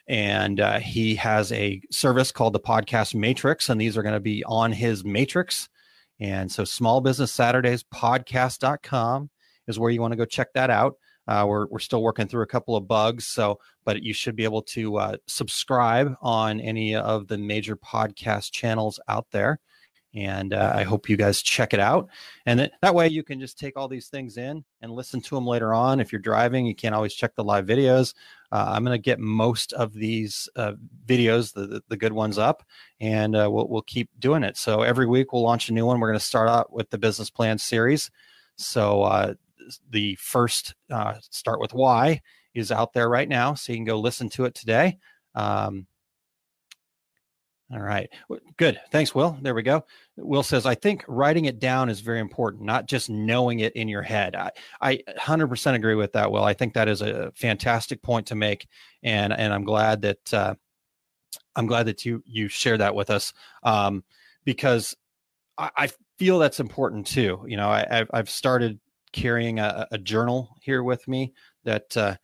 and 0.09 0.59
uh, 0.59 0.81
he 0.81 1.15
has 1.15 1.53
a 1.53 1.81
service 1.93 2.33
called 2.33 2.53
the 2.53 2.59
Podcast 2.59 3.15
Matrix, 3.15 3.69
and 3.69 3.81
these 3.81 3.97
are 3.97 4.03
going 4.03 4.13
to 4.15 4.19
be 4.19 4.43
on 4.43 4.73
his 4.73 5.05
Matrix 5.05 5.69
and 6.21 6.51
so 6.51 6.65
small 6.65 7.01
business 7.01 7.33
Saturdays 7.33 7.83
podcast.com 7.83 9.31
is 9.67 9.79
where 9.79 9.91
you 9.91 10.01
want 10.01 10.13
to 10.13 10.17
go 10.17 10.25
check 10.25 10.53
that 10.55 10.71
out. 10.71 10.97
Uh, 11.27 11.45
we're, 11.47 11.67
we're 11.69 11.79
still 11.79 12.03
working 12.03 12.27
through 12.27 12.43
a 12.43 12.47
couple 12.47 12.77
of 12.77 12.89
bugs. 12.89 13.27
So, 13.27 13.61
but 13.85 14.03
you 14.03 14.13
should 14.13 14.37
be 14.37 14.45
able 14.45 14.63
to 14.63 14.97
uh, 14.97 15.17
subscribe 15.27 16.15
on 16.21 16.61
any 16.61 16.95
of 16.95 17.29
the 17.29 17.39
major 17.39 17.77
podcast 17.77 18.51
channels 18.51 18.99
out 19.09 19.27
there. 19.31 19.61
And 20.13 20.53
uh, 20.53 20.73
I 20.75 20.83
hope 20.83 21.09
you 21.09 21.17
guys 21.17 21.41
check 21.41 21.73
it 21.73 21.79
out. 21.79 22.09
And 22.47 22.59
th- 22.59 22.73
that 22.83 22.95
way 22.95 23.09
you 23.09 23.23
can 23.23 23.39
just 23.39 23.59
take 23.59 23.77
all 23.77 23.87
these 23.87 24.09
things 24.09 24.39
in 24.39 24.65
and 24.81 24.91
listen 24.91 25.21
to 25.23 25.37
them 25.37 25.47
later 25.47 25.73
on. 25.73 26.01
If 26.01 26.11
you're 26.11 26.21
driving, 26.21 26.67
you 26.67 26.75
can't 26.75 26.97
always 26.97 27.15
check 27.15 27.37
the 27.37 27.45
live 27.45 27.65
videos. 27.65 28.15
Uh, 28.53 28.73
I'm 28.73 28.85
going 28.85 28.97
to 28.97 29.03
get 29.03 29.21
most 29.21 29.73
of 29.75 29.93
these 29.93 30.49
uh, 30.57 30.73
videos, 31.07 31.53
the, 31.53 31.83
the, 31.89 31.97
good 31.97 32.13
ones, 32.13 32.37
up, 32.37 32.65
and 33.01 33.37
uh, 33.37 33.49
we'll 33.51 33.69
we'll 33.69 33.83
keep 33.83 34.11
doing 34.19 34.43
it. 34.43 34.57
So 34.57 34.83
every 34.83 35.07
week 35.07 35.33
we'll 35.33 35.43
launch 35.43 35.69
a 35.69 35.73
new 35.73 35.87
one. 35.87 36.01
We're 36.01 36.09
going 36.09 36.19
to 36.19 36.25
start 36.25 36.49
out 36.49 36.73
with 36.73 36.91
the 36.91 36.99
business 36.99 37.31
plan 37.31 37.59
series. 37.59 38.11
So 38.57 39.03
uh, 39.03 39.35
the 39.91 40.17
first 40.17 40.75
uh, 40.91 41.15
start 41.31 41.61
with 41.61 41.75
why 41.75 42.21
is 42.55 42.73
out 42.73 42.93
there 42.93 43.09
right 43.09 43.29
now, 43.29 43.55
so 43.55 43.73
you 43.73 43.79
can 43.79 43.85
go 43.85 44.01
listen 44.01 44.29
to 44.31 44.45
it 44.45 44.55
today. 44.55 44.99
Um, 45.35 45.87
all 47.73 47.81
right. 47.81 48.11
Good. 48.57 48.81
Thanks, 48.91 49.15
Will. 49.15 49.39
There 49.43 49.55
we 49.55 49.63
go. 49.63 49.85
Will 50.17 50.43
says, 50.43 50.67
I 50.67 50.75
think 50.75 51.05
writing 51.07 51.45
it 51.45 51.61
down 51.61 51.89
is 51.89 52.01
very 52.01 52.19
important, 52.19 52.65
not 52.65 52.87
just 52.87 53.09
knowing 53.09 53.61
it 53.61 53.75
in 53.75 53.87
your 53.87 54.03
head. 54.03 54.35
I, 54.35 54.51
I 54.81 55.03
100% 55.19 55.75
agree 55.75 55.95
with 55.95 56.13
that, 56.15 56.33
Will. 56.33 56.43
I 56.43 56.53
think 56.53 56.75
that 56.75 56.89
is 56.89 57.01
a 57.01 57.31
fantastic 57.37 58.03
point 58.03 58.27
to 58.27 58.35
make. 58.35 58.67
And, 59.05 59.33
and 59.33 59.53
I'm 59.53 59.63
glad 59.63 60.03
that, 60.03 60.35
uh, 60.35 60.55
I'm 61.55 61.69
glad 61.69 61.87
that 61.87 62.05
you, 62.05 62.25
you 62.27 62.49
shared 62.49 62.81
that 62.81 62.95
with 62.95 63.09
us. 63.09 63.33
Um, 63.63 64.03
because 64.45 64.97
I, 65.57 65.71
I 65.77 65.91
feel 66.19 66.41
that's 66.41 66.61
important 66.61 67.07
too. 67.07 67.45
You 67.47 67.57
know, 67.57 67.69
I, 67.69 68.05
I've, 68.13 68.31
started 68.31 68.81
carrying 69.13 69.61
a, 69.61 69.87
a 69.93 69.99
journal 69.99 70.57
here 70.61 70.83
with 70.83 71.07
me 71.07 71.35
that, 71.65 71.97
uh, 71.97 72.17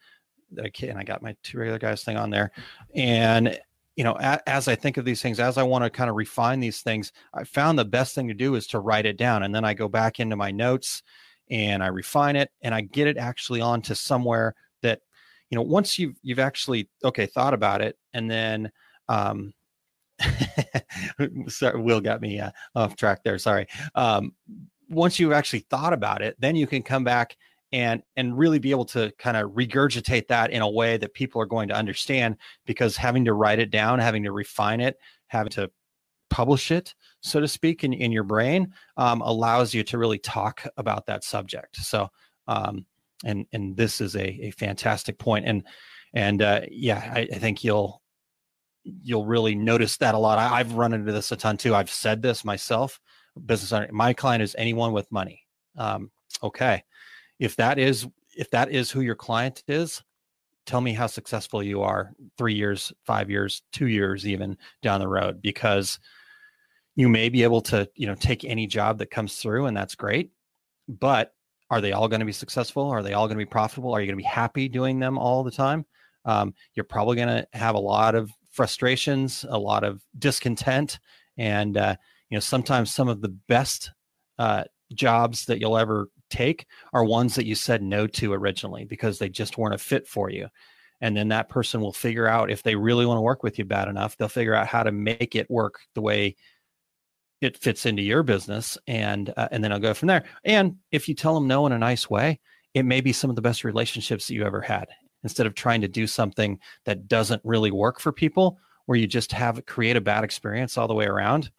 that 0.53 0.65
I 0.65 0.71
can, 0.71 0.97
I 0.97 1.05
got 1.05 1.23
my 1.23 1.37
two 1.45 1.59
regular 1.59 1.79
guys 1.79 2.03
thing 2.03 2.17
on 2.17 2.31
there. 2.31 2.51
And 2.95 3.61
you 3.97 4.05
know, 4.05 4.17
a, 4.21 4.39
as 4.47 4.69
I 4.69 4.75
think 4.75 4.99
of 4.99 5.05
these 5.05 5.23
things, 5.23 5.41
as 5.41 5.59
I 5.59 5.63
want 5.63 5.83
to 5.85 5.91
kind 5.91 6.11
of 6.11 6.17
refine 6.17 6.61
these 6.61 6.83
things, 6.83 7.13
I 7.35 7.45
found 7.45 7.79
the 7.79 7.85
best 7.85 8.15
thing 8.15 8.29
to 8.29 8.35
do 8.35 8.55
is 8.55 8.67
to 8.69 8.79
write 8.79 9.07
it 9.07 9.17
down. 9.17 9.43
And 9.43 9.55
then 9.55 9.65
I 9.65 9.75
go 9.75 9.89
back 9.89 10.21
into 10.21 10.37
my 10.37 10.51
notes 10.51 11.03
and 11.51 11.83
I 11.83 11.89
refine 11.89 12.37
it 12.37 12.51
and 12.63 12.75
I 12.75 12.83
get 12.83 13.07
it 13.07 13.17
actually 13.17 13.63
onto 13.63 13.95
somewhere 13.95 14.55
that, 14.83 15.01
you 15.51 15.57
know, 15.57 15.63
once 15.63 15.99
you've, 15.99 16.17
you've 16.23 16.39
actually, 16.39 16.89
okay, 17.05 17.25
thought 17.25 17.55
about 17.55 17.81
it 17.81 17.97
and 18.13 18.31
then, 18.31 18.71
um, 19.09 19.55
sorry, 21.49 21.81
Will 21.81 22.01
got 22.01 22.21
me 22.21 22.39
uh, 22.41 22.51
off 22.75 22.97
track 22.97 23.23
there. 23.25 23.39
Sorry. 23.39 23.67
Um, 23.95 24.33
once 24.89 25.19
you've 25.19 25.33
actually 25.33 25.61
thought 25.71 25.93
about 25.93 26.23
it, 26.23 26.37
then 26.39 26.55
you 26.57 26.67
can 26.67 26.83
come 26.83 27.05
back 27.05 27.37
and 27.73 28.03
and 28.17 28.39
really 28.39 28.59
be 28.59 28.71
able 28.71 28.85
to 28.85 29.13
kind 29.19 29.37
of 29.37 29.51
regurgitate 29.51 30.29
that 30.29 30.51
in 30.51 30.63
a 30.63 30.71
way 30.71 30.97
that 30.97 31.15
people 31.15 31.41
are 31.41 31.47
going 31.47 31.69
to 31.69 31.75
understand 31.75 32.37
because 32.65 32.97
having 32.97 33.25
to 33.25 33.33
write 33.33 33.59
it 33.59 33.71
down 33.71 33.99
having 33.99 34.23
to 34.23 34.33
refine 34.33 34.81
it 34.81 34.97
having 35.29 35.51
to 35.51 35.71
publish 36.31 36.71
it 36.71 36.95
so 37.21 37.41
to 37.41 37.49
speak 37.49 37.85
in, 37.85 37.93
in 37.93 38.13
your 38.13 38.23
brain 38.23 38.73
um, 38.97 39.21
allows 39.23 39.75
you 39.75 39.83
to 39.83 39.99
really 39.99 40.19
talk 40.19 40.67
about 40.77 41.07
that 41.07 41.25
subject. 41.25 41.77
So 41.77 42.09
um, 42.49 42.87
and 43.25 43.47
and 43.53 43.77
this 43.77 44.01
is 44.01 44.15
a, 44.17 44.47
a 44.47 44.51
fantastic 44.53 45.19
point 45.19 45.47
and 45.47 45.65
and 46.15 46.43
uh, 46.43 46.61
yeah 46.71 47.11
I, 47.15 47.29
I 47.33 47.39
think 47.39 47.65
you'll 47.65 48.03
you'll 48.85 49.27
really 49.27 49.55
notice 49.55 49.97
that 49.97 50.15
a 50.15 50.19
lot. 50.19 50.39
I, 50.39 50.61
i've 50.61 50.75
run 50.75 50.93
into 50.93 51.13
this 51.13 51.33
a 51.33 51.37
ton 51.37 51.57
too. 51.57 51.75
I've 51.75 51.91
said 51.91 52.23
this 52.23 52.45
myself 52.45 53.01
business 53.45 53.73
owner 53.73 53.89
my 53.93 54.13
client 54.13 54.43
is 54.43 54.55
anyone 54.59 54.93
with 54.93 55.11
money. 55.11 55.43
Um, 55.77 56.11
okay 56.43 56.83
if 57.39 57.57
that 57.57 57.79
is 57.79 58.07
if 58.37 58.51
that 58.51 58.71
is 58.71 58.91
who 58.91 59.01
your 59.01 59.15
client 59.15 59.63
is 59.69 60.03
tell 60.67 60.81
me 60.81 60.93
how 60.93 61.07
successful 61.07 61.63
you 61.63 61.83
are 61.83 62.13
three 62.37 62.55
years 62.55 62.93
five 63.05 63.31
years 63.31 63.63
two 63.73 63.87
years 63.87 64.27
even 64.27 64.57
down 64.83 65.01
the 65.01 65.09
road 65.09 65.41
because 65.43 65.99
you 66.95 67.09
may 67.09 67.29
be 67.29 67.43
able 67.43 67.61
to 67.61 67.89
you 67.95 68.07
know 68.07 68.15
take 68.15 68.45
any 68.45 68.67
job 68.67 68.99
that 68.99 69.11
comes 69.11 69.37
through 69.37 69.67
and 69.67 69.77
that's 69.77 69.95
great 69.95 70.31
but 70.89 71.33
are 71.71 71.81
they 71.81 71.93
all 71.93 72.09
going 72.09 72.21
to 72.21 72.27
be 72.27 72.33
successful? 72.33 72.89
Are 72.89 73.03
they 73.03 73.15
all 73.15 73.27
going 73.27 73.39
to 73.39 73.45
be 73.45 73.51
profitable? 73.51 73.93
Are 73.93 74.01
you 74.01 74.07
going 74.07 74.19
to 74.19 74.23
be 74.23 74.29
happy 74.29 74.69
doing 74.69 75.01
them 75.01 75.19
all 75.19 75.43
the 75.43 75.51
time? 75.51 75.85
Um, 76.25 76.55
you're 76.75 76.85
probably 76.85 77.17
going 77.17 77.29
to 77.29 77.47
have 77.55 77.75
a 77.75 77.81
lot 77.81 78.15
of 78.15 78.31
frustrations 78.57 79.45
a 79.51 79.59
lot 79.59 79.85
of 79.85 80.03
discontent 80.19 80.99
and 81.37 81.77
uh, 81.77 81.95
you 82.31 82.37
know 82.37 82.41
sometimes 82.41 82.93
some 82.93 83.07
of 83.07 83.21
the 83.21 83.29
best 83.29 83.93
uh, 84.39 84.65
jobs 84.95 85.45
that 85.45 85.61
you'll 85.61 85.77
ever 85.77 86.09
take 86.37 86.67
are 86.93 87.05
ones 87.05 87.35
that 87.35 87.47
you 87.47 87.55
said 87.55 87.83
no 87.83 88.07
to 88.07 88.33
originally 88.33 88.85
because 88.85 89.19
they 89.19 89.29
just 89.29 89.59
weren't 89.59 89.75
a 89.75 89.79
fit 89.79 90.07
for 90.07 90.31
you. 90.31 90.49
And 91.01 91.17
then 91.17 91.29
that 91.29 91.49
person 91.49 91.81
will 91.81 91.93
figure 91.93 92.27
out 92.27 92.51
if 92.51 92.63
they 92.63 92.75
really 92.75 93.07
want 93.07 93.19
to 93.19 93.23
work 93.23 93.43
with 93.43 93.59
you 93.59 93.65
bad 93.65 93.89
enough, 93.89 94.17
they'll 94.17 94.29
figure 94.29 94.55
out 94.55 94.67
how 94.67 94.83
to 94.83 94.93
make 94.93 95.35
it 95.35 95.51
work 95.51 95.81
the 95.95 96.01
way 96.01 96.37
it 97.43 97.59
fits 97.59 97.85
into 97.85 98.03
your 98.03 98.23
business 98.23 98.79
and 98.87 99.33
uh, 99.37 99.49
and 99.51 99.63
then 99.63 99.73
I'll 99.73 99.79
go 99.79 99.93
from 99.93 100.09
there. 100.09 100.25
And 100.45 100.77
if 100.91 101.09
you 101.09 101.15
tell 101.15 101.35
them 101.35 101.47
no 101.47 101.67
in 101.67 101.73
a 101.73 101.79
nice 101.79 102.09
way, 102.09 102.41
it 102.73 102.85
may 102.85 103.01
be 103.01 103.13
some 103.13 103.31
of 103.31 103.37
the 103.37 103.43
best 103.43 103.63
relationships 103.65 104.27
that 104.27 104.35
you 104.35 104.45
ever 104.45 104.63
had. 104.63 104.89
Instead 105.23 105.47
of 105.47 105.55
trying 105.55 105.81
to 105.81 105.89
do 105.89 106.07
something 106.07 106.59
that 106.85 107.09
doesn't 107.09 107.43
really 107.45 107.71
work 107.71 108.01
for 108.01 108.13
people, 108.13 108.59
where 108.87 108.99
you 108.99 109.07
just 109.07 109.33
have 109.33 109.65
create 109.67 109.97
a 109.97 110.01
bad 110.01 110.25
experience 110.25 110.79
all 110.79 110.89
the 110.89 110.95
way 110.95 111.05
around, 111.05 111.51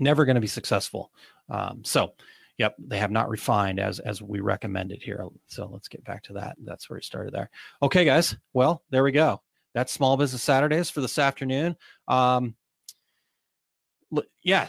never 0.00 0.24
going 0.24 0.36
to 0.36 0.40
be 0.40 0.46
successful. 0.46 1.12
Um, 1.50 1.82
so 1.84 2.14
Yep, 2.58 2.76
they 2.78 2.98
have 2.98 3.10
not 3.10 3.28
refined 3.28 3.80
as 3.80 3.98
as 3.98 4.20
we 4.22 4.40
recommended 4.40 5.02
here. 5.02 5.26
So 5.46 5.68
let's 5.72 5.88
get 5.88 6.04
back 6.04 6.22
to 6.24 6.34
that. 6.34 6.56
That's 6.64 6.88
where 6.88 6.98
we 6.98 7.02
started 7.02 7.32
there. 7.32 7.50
Okay, 7.82 8.04
guys. 8.04 8.36
Well, 8.52 8.82
there 8.90 9.02
we 9.02 9.12
go. 9.12 9.40
That's 9.74 9.92
Small 9.92 10.16
Business 10.16 10.42
Saturdays 10.42 10.90
for 10.90 11.00
this 11.00 11.18
afternoon. 11.18 11.76
Um, 12.08 12.54
yeah, 14.42 14.68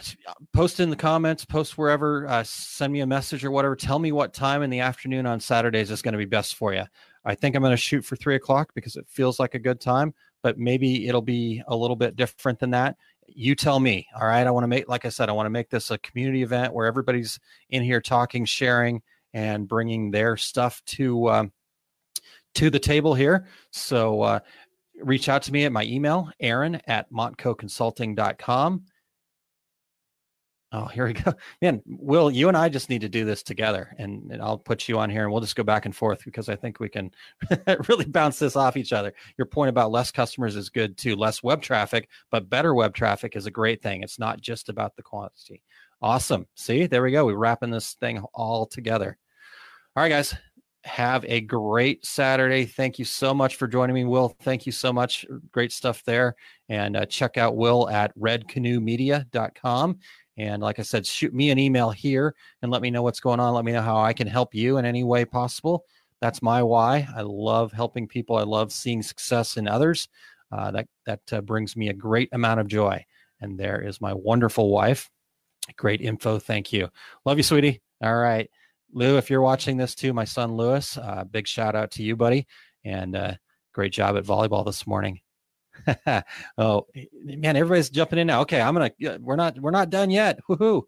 post 0.54 0.80
in 0.80 0.88
the 0.88 0.96
comments, 0.96 1.44
post 1.44 1.76
wherever, 1.76 2.26
uh, 2.26 2.42
send 2.44 2.92
me 2.92 3.00
a 3.00 3.06
message 3.06 3.44
or 3.44 3.50
whatever. 3.50 3.76
Tell 3.76 3.98
me 3.98 4.12
what 4.12 4.32
time 4.32 4.62
in 4.62 4.70
the 4.70 4.80
afternoon 4.80 5.26
on 5.26 5.40
Saturdays 5.40 5.90
is 5.90 6.02
going 6.02 6.12
to 6.12 6.18
be 6.18 6.24
best 6.24 6.54
for 6.54 6.72
you. 6.72 6.84
I 7.24 7.34
think 7.34 7.54
I'm 7.54 7.62
going 7.62 7.72
to 7.72 7.76
shoot 7.76 8.04
for 8.04 8.16
three 8.16 8.36
o'clock 8.36 8.70
because 8.74 8.96
it 8.96 9.06
feels 9.08 9.38
like 9.38 9.54
a 9.54 9.58
good 9.58 9.80
time, 9.80 10.14
but 10.42 10.58
maybe 10.58 11.08
it'll 11.08 11.22
be 11.22 11.62
a 11.66 11.76
little 11.76 11.96
bit 11.96 12.16
different 12.16 12.58
than 12.58 12.70
that 12.70 12.96
you 13.28 13.54
tell 13.54 13.80
me. 13.80 14.06
All 14.18 14.26
right. 14.26 14.46
I 14.46 14.50
want 14.50 14.64
to 14.64 14.68
make, 14.68 14.88
like 14.88 15.04
I 15.04 15.08
said, 15.08 15.28
I 15.28 15.32
want 15.32 15.46
to 15.46 15.50
make 15.50 15.70
this 15.70 15.90
a 15.90 15.98
community 15.98 16.42
event 16.42 16.72
where 16.72 16.86
everybody's 16.86 17.38
in 17.70 17.82
here 17.82 18.00
talking, 18.00 18.44
sharing, 18.44 19.02
and 19.32 19.66
bringing 19.66 20.10
their 20.10 20.36
stuff 20.36 20.82
to 20.86 21.30
um, 21.30 21.52
to 22.54 22.70
the 22.70 22.78
table 22.78 23.14
here. 23.14 23.46
So 23.70 24.22
uh, 24.22 24.40
reach 25.02 25.28
out 25.28 25.42
to 25.42 25.52
me 25.52 25.64
at 25.64 25.72
my 25.72 25.84
email, 25.84 26.30
Aaron 26.40 26.80
at 26.86 27.10
montcoconsulting.com. 27.10 28.84
Oh, 30.76 30.86
here 30.86 31.06
we 31.06 31.12
go. 31.12 31.32
Man, 31.62 31.80
Will, 31.86 32.32
you 32.32 32.48
and 32.48 32.56
I 32.56 32.68
just 32.68 32.90
need 32.90 33.02
to 33.02 33.08
do 33.08 33.24
this 33.24 33.44
together 33.44 33.94
and, 34.00 34.28
and, 34.32 34.42
I'll 34.42 34.58
put 34.58 34.88
you 34.88 34.98
on 34.98 35.08
here 35.08 35.22
and 35.22 35.30
we'll 35.30 35.40
just 35.40 35.54
go 35.54 35.62
back 35.62 35.84
and 35.84 35.94
forth 35.94 36.24
because 36.24 36.48
I 36.48 36.56
think 36.56 36.80
we 36.80 36.88
can 36.88 37.12
really 37.88 38.06
bounce 38.06 38.40
this 38.40 38.56
off 38.56 38.76
each 38.76 38.92
other. 38.92 39.14
Your 39.38 39.46
point 39.46 39.68
about 39.68 39.92
less 39.92 40.10
customers 40.10 40.56
is 40.56 40.70
good 40.70 40.98
too. 40.98 41.14
Less 41.14 41.44
web 41.44 41.62
traffic, 41.62 42.08
but 42.32 42.50
better 42.50 42.74
web 42.74 42.92
traffic 42.92 43.36
is 43.36 43.46
a 43.46 43.52
great 43.52 43.82
thing. 43.82 44.02
It's 44.02 44.18
not 44.18 44.40
just 44.40 44.68
about 44.68 44.96
the 44.96 45.02
quantity. 45.02 45.62
Awesome. 46.02 46.44
See, 46.56 46.86
there 46.86 47.04
we 47.04 47.12
go. 47.12 47.26
We're 47.26 47.36
wrapping 47.36 47.70
this 47.70 47.92
thing 47.94 48.18
all 48.34 48.66
together. 48.66 49.16
All 49.94 50.02
right, 50.02 50.08
guys. 50.08 50.34
Have 50.82 51.24
a 51.24 51.40
great 51.40 52.04
Saturday. 52.04 52.66
Thank 52.66 52.98
you 52.98 53.06
so 53.06 53.32
much 53.32 53.56
for 53.56 53.66
joining 53.66 53.94
me, 53.94 54.04
Will. 54.04 54.36
Thank 54.42 54.66
you 54.66 54.72
so 54.72 54.92
much. 54.92 55.24
Great 55.50 55.72
stuff 55.72 56.02
there. 56.04 56.34
And 56.68 56.94
uh, 56.94 57.06
check 57.06 57.38
out 57.38 57.56
Will 57.56 57.88
at 57.88 58.14
redcanoemedia.com 58.18 59.98
and 60.36 60.62
like 60.62 60.78
I 60.78 60.82
said, 60.82 61.06
shoot 61.06 61.32
me 61.32 61.50
an 61.50 61.58
email 61.58 61.90
here 61.90 62.34
and 62.62 62.70
let 62.70 62.82
me 62.82 62.90
know 62.90 63.02
what's 63.02 63.20
going 63.20 63.40
on. 63.40 63.54
Let 63.54 63.64
me 63.64 63.72
know 63.72 63.82
how 63.82 63.98
I 63.98 64.12
can 64.12 64.26
help 64.26 64.54
you 64.54 64.78
in 64.78 64.84
any 64.84 65.04
way 65.04 65.24
possible. 65.24 65.84
That's 66.20 66.42
my 66.42 66.62
why. 66.62 67.06
I 67.14 67.22
love 67.22 67.72
helping 67.72 68.08
people. 68.08 68.36
I 68.36 68.42
love 68.42 68.72
seeing 68.72 69.02
success 69.02 69.56
in 69.56 69.68
others. 69.68 70.08
Uh, 70.50 70.70
that 70.70 70.86
that 71.06 71.32
uh, 71.32 71.40
brings 71.40 71.76
me 71.76 71.88
a 71.88 71.94
great 71.94 72.28
amount 72.32 72.60
of 72.60 72.68
joy. 72.68 73.04
And 73.40 73.58
there 73.58 73.80
is 73.80 74.00
my 74.00 74.14
wonderful 74.14 74.70
wife. 74.70 75.10
Great 75.76 76.00
info. 76.00 76.38
Thank 76.38 76.72
you. 76.72 76.88
Love 77.24 77.36
you, 77.38 77.42
sweetie. 77.42 77.82
All 78.02 78.16
right, 78.16 78.50
Lou. 78.92 79.16
If 79.16 79.30
you're 79.30 79.40
watching 79.40 79.76
this 79.76 79.94
too, 79.94 80.12
my 80.12 80.24
son 80.24 80.56
Lewis. 80.56 80.96
Uh, 80.96 81.24
big 81.24 81.46
shout 81.46 81.74
out 81.74 81.90
to 81.92 82.02
you, 82.02 82.16
buddy. 82.16 82.46
And 82.84 83.16
uh, 83.16 83.34
great 83.72 83.92
job 83.92 84.16
at 84.16 84.24
volleyball 84.24 84.64
this 84.64 84.86
morning. 84.86 85.20
oh 86.58 86.86
man, 87.24 87.56
everybody's 87.56 87.90
jumping 87.90 88.18
in 88.18 88.26
now. 88.26 88.40
Okay, 88.42 88.60
I'm 88.60 88.74
gonna. 88.74 89.18
We're 89.20 89.36
not. 89.36 89.58
We're 89.58 89.70
not 89.70 89.90
done 89.90 90.10
yet. 90.10 90.38
Woohoo! 90.48 90.82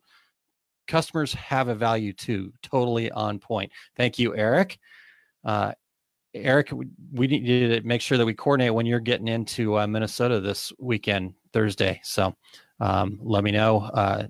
Customers 0.86 1.34
have 1.34 1.68
a 1.68 1.74
value 1.74 2.12
too. 2.12 2.52
Totally 2.62 3.10
on 3.10 3.38
point. 3.38 3.72
Thank 3.96 4.18
you, 4.18 4.36
Eric. 4.36 4.78
Uh, 5.44 5.72
Eric, 6.34 6.70
we 7.12 7.26
need 7.26 7.46
to 7.46 7.80
make 7.82 8.00
sure 8.00 8.18
that 8.18 8.26
we 8.26 8.34
coordinate 8.34 8.74
when 8.74 8.86
you're 8.86 9.00
getting 9.00 9.28
into 9.28 9.78
uh, 9.78 9.86
Minnesota 9.86 10.40
this 10.40 10.72
weekend, 10.78 11.34
Thursday. 11.52 12.00
So 12.04 12.34
um, 12.80 13.18
let 13.22 13.42
me 13.42 13.50
know. 13.50 13.78
Uh, 13.78 14.26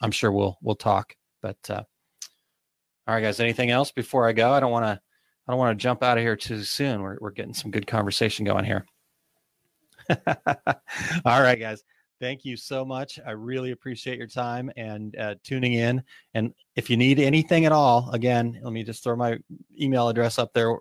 I'm 0.00 0.10
sure 0.10 0.32
we'll 0.32 0.58
we'll 0.62 0.74
talk. 0.74 1.14
But 1.42 1.58
uh, 1.68 1.82
all 3.06 3.14
right, 3.14 3.20
guys. 3.20 3.40
Anything 3.40 3.70
else 3.70 3.92
before 3.92 4.28
I 4.28 4.32
go? 4.32 4.52
I 4.52 4.60
don't 4.60 4.72
want 4.72 4.86
to. 4.86 5.00
I 5.46 5.52
don't 5.52 5.58
want 5.58 5.78
to 5.78 5.82
jump 5.82 6.02
out 6.02 6.16
of 6.16 6.24
here 6.24 6.36
too 6.36 6.62
soon. 6.62 7.02
We're 7.02 7.18
we're 7.20 7.30
getting 7.30 7.54
some 7.54 7.70
good 7.70 7.86
conversation 7.86 8.44
going 8.44 8.64
here. 8.64 8.86
All 11.24 11.42
right, 11.42 11.58
guys. 11.58 11.82
Thank 12.20 12.44
you 12.44 12.56
so 12.56 12.84
much. 12.84 13.18
I 13.26 13.32
really 13.32 13.72
appreciate 13.72 14.18
your 14.18 14.28
time 14.28 14.70
and 14.76 15.16
uh, 15.16 15.34
tuning 15.42 15.74
in. 15.74 16.02
And 16.34 16.54
if 16.76 16.88
you 16.88 16.96
need 16.96 17.18
anything 17.18 17.66
at 17.66 17.72
all, 17.72 18.08
again, 18.12 18.58
let 18.62 18.72
me 18.72 18.84
just 18.84 19.02
throw 19.02 19.16
my 19.16 19.38
email 19.78 20.08
address 20.08 20.38
up 20.38 20.52
there. 20.54 20.76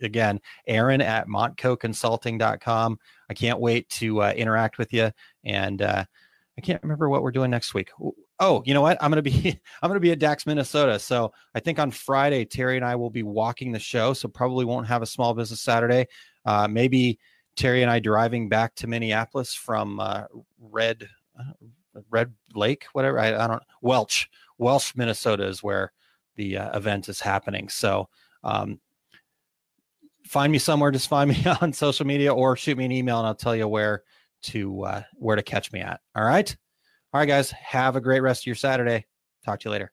again, 0.00 0.40
Aaron 0.66 1.00
at 1.00 1.28
montcoconsulting.com. 1.28 2.98
I 3.28 3.34
can't 3.34 3.60
wait 3.60 3.88
to 3.90 4.22
uh, 4.22 4.32
interact 4.34 4.78
with 4.78 4.92
you. 4.92 5.12
And 5.44 5.82
uh, 5.82 6.04
I 6.58 6.60
can't 6.60 6.82
remember 6.82 7.08
what 7.08 7.22
we're 7.22 7.32
doing 7.32 7.50
next 7.50 7.74
week. 7.74 7.90
Oh, 8.40 8.62
you 8.66 8.74
know 8.74 8.80
what? 8.80 8.98
I'm 9.00 9.10
gonna 9.10 9.22
be 9.22 9.60
I'm 9.82 9.88
gonna 9.88 10.00
be 10.00 10.10
at 10.12 10.18
Dax, 10.18 10.46
Minnesota. 10.46 10.98
So 10.98 11.32
I 11.54 11.60
think 11.60 11.78
on 11.78 11.90
Friday, 11.90 12.44
Terry 12.44 12.76
and 12.76 12.84
I 12.84 12.96
will 12.96 13.10
be 13.10 13.22
walking 13.22 13.72
the 13.72 13.78
show. 13.78 14.12
So 14.14 14.28
probably 14.28 14.64
won't 14.64 14.86
have 14.88 15.02
a 15.02 15.06
small 15.06 15.32
business 15.34 15.60
Saturday. 15.60 16.08
Uh, 16.44 16.66
maybe 16.68 17.18
Terry 17.56 17.82
and 17.82 17.90
I 17.90 17.98
driving 17.98 18.48
back 18.48 18.74
to 18.76 18.86
Minneapolis 18.86 19.54
from 19.54 20.00
uh, 20.00 20.24
Red 20.58 21.08
uh, 21.38 21.52
Red 22.10 22.32
Lake, 22.54 22.86
whatever. 22.92 23.18
I, 23.18 23.34
I, 23.34 23.46
don't 23.46 23.62
Welch 23.82 24.28
Welch, 24.58 24.96
Minnesota 24.96 25.46
is 25.46 25.62
where 25.62 25.92
the 26.36 26.56
uh, 26.58 26.76
event 26.76 27.08
is 27.08 27.20
happening. 27.20 27.68
So 27.68 28.08
um, 28.42 28.80
find 30.26 30.50
me 30.50 30.58
somewhere. 30.58 30.90
Just 30.90 31.08
find 31.08 31.30
me 31.44 31.44
on 31.60 31.72
social 31.72 32.06
media 32.06 32.32
or 32.32 32.56
shoot 32.56 32.78
me 32.78 32.84
an 32.84 32.92
email, 32.92 33.18
and 33.18 33.26
I'll 33.26 33.34
tell 33.34 33.56
you 33.56 33.68
where 33.68 34.02
to 34.44 34.82
uh, 34.84 35.02
where 35.14 35.36
to 35.36 35.42
catch 35.42 35.72
me 35.72 35.80
at. 35.80 36.00
All 36.14 36.24
right. 36.24 36.54
All 37.12 37.20
right, 37.20 37.26
guys. 37.26 37.50
Have 37.50 37.96
a 37.96 38.00
great 38.00 38.20
rest 38.20 38.42
of 38.42 38.46
your 38.46 38.56
Saturday. 38.56 39.06
Talk 39.44 39.60
to 39.60 39.68
you 39.68 39.72
later. 39.72 39.92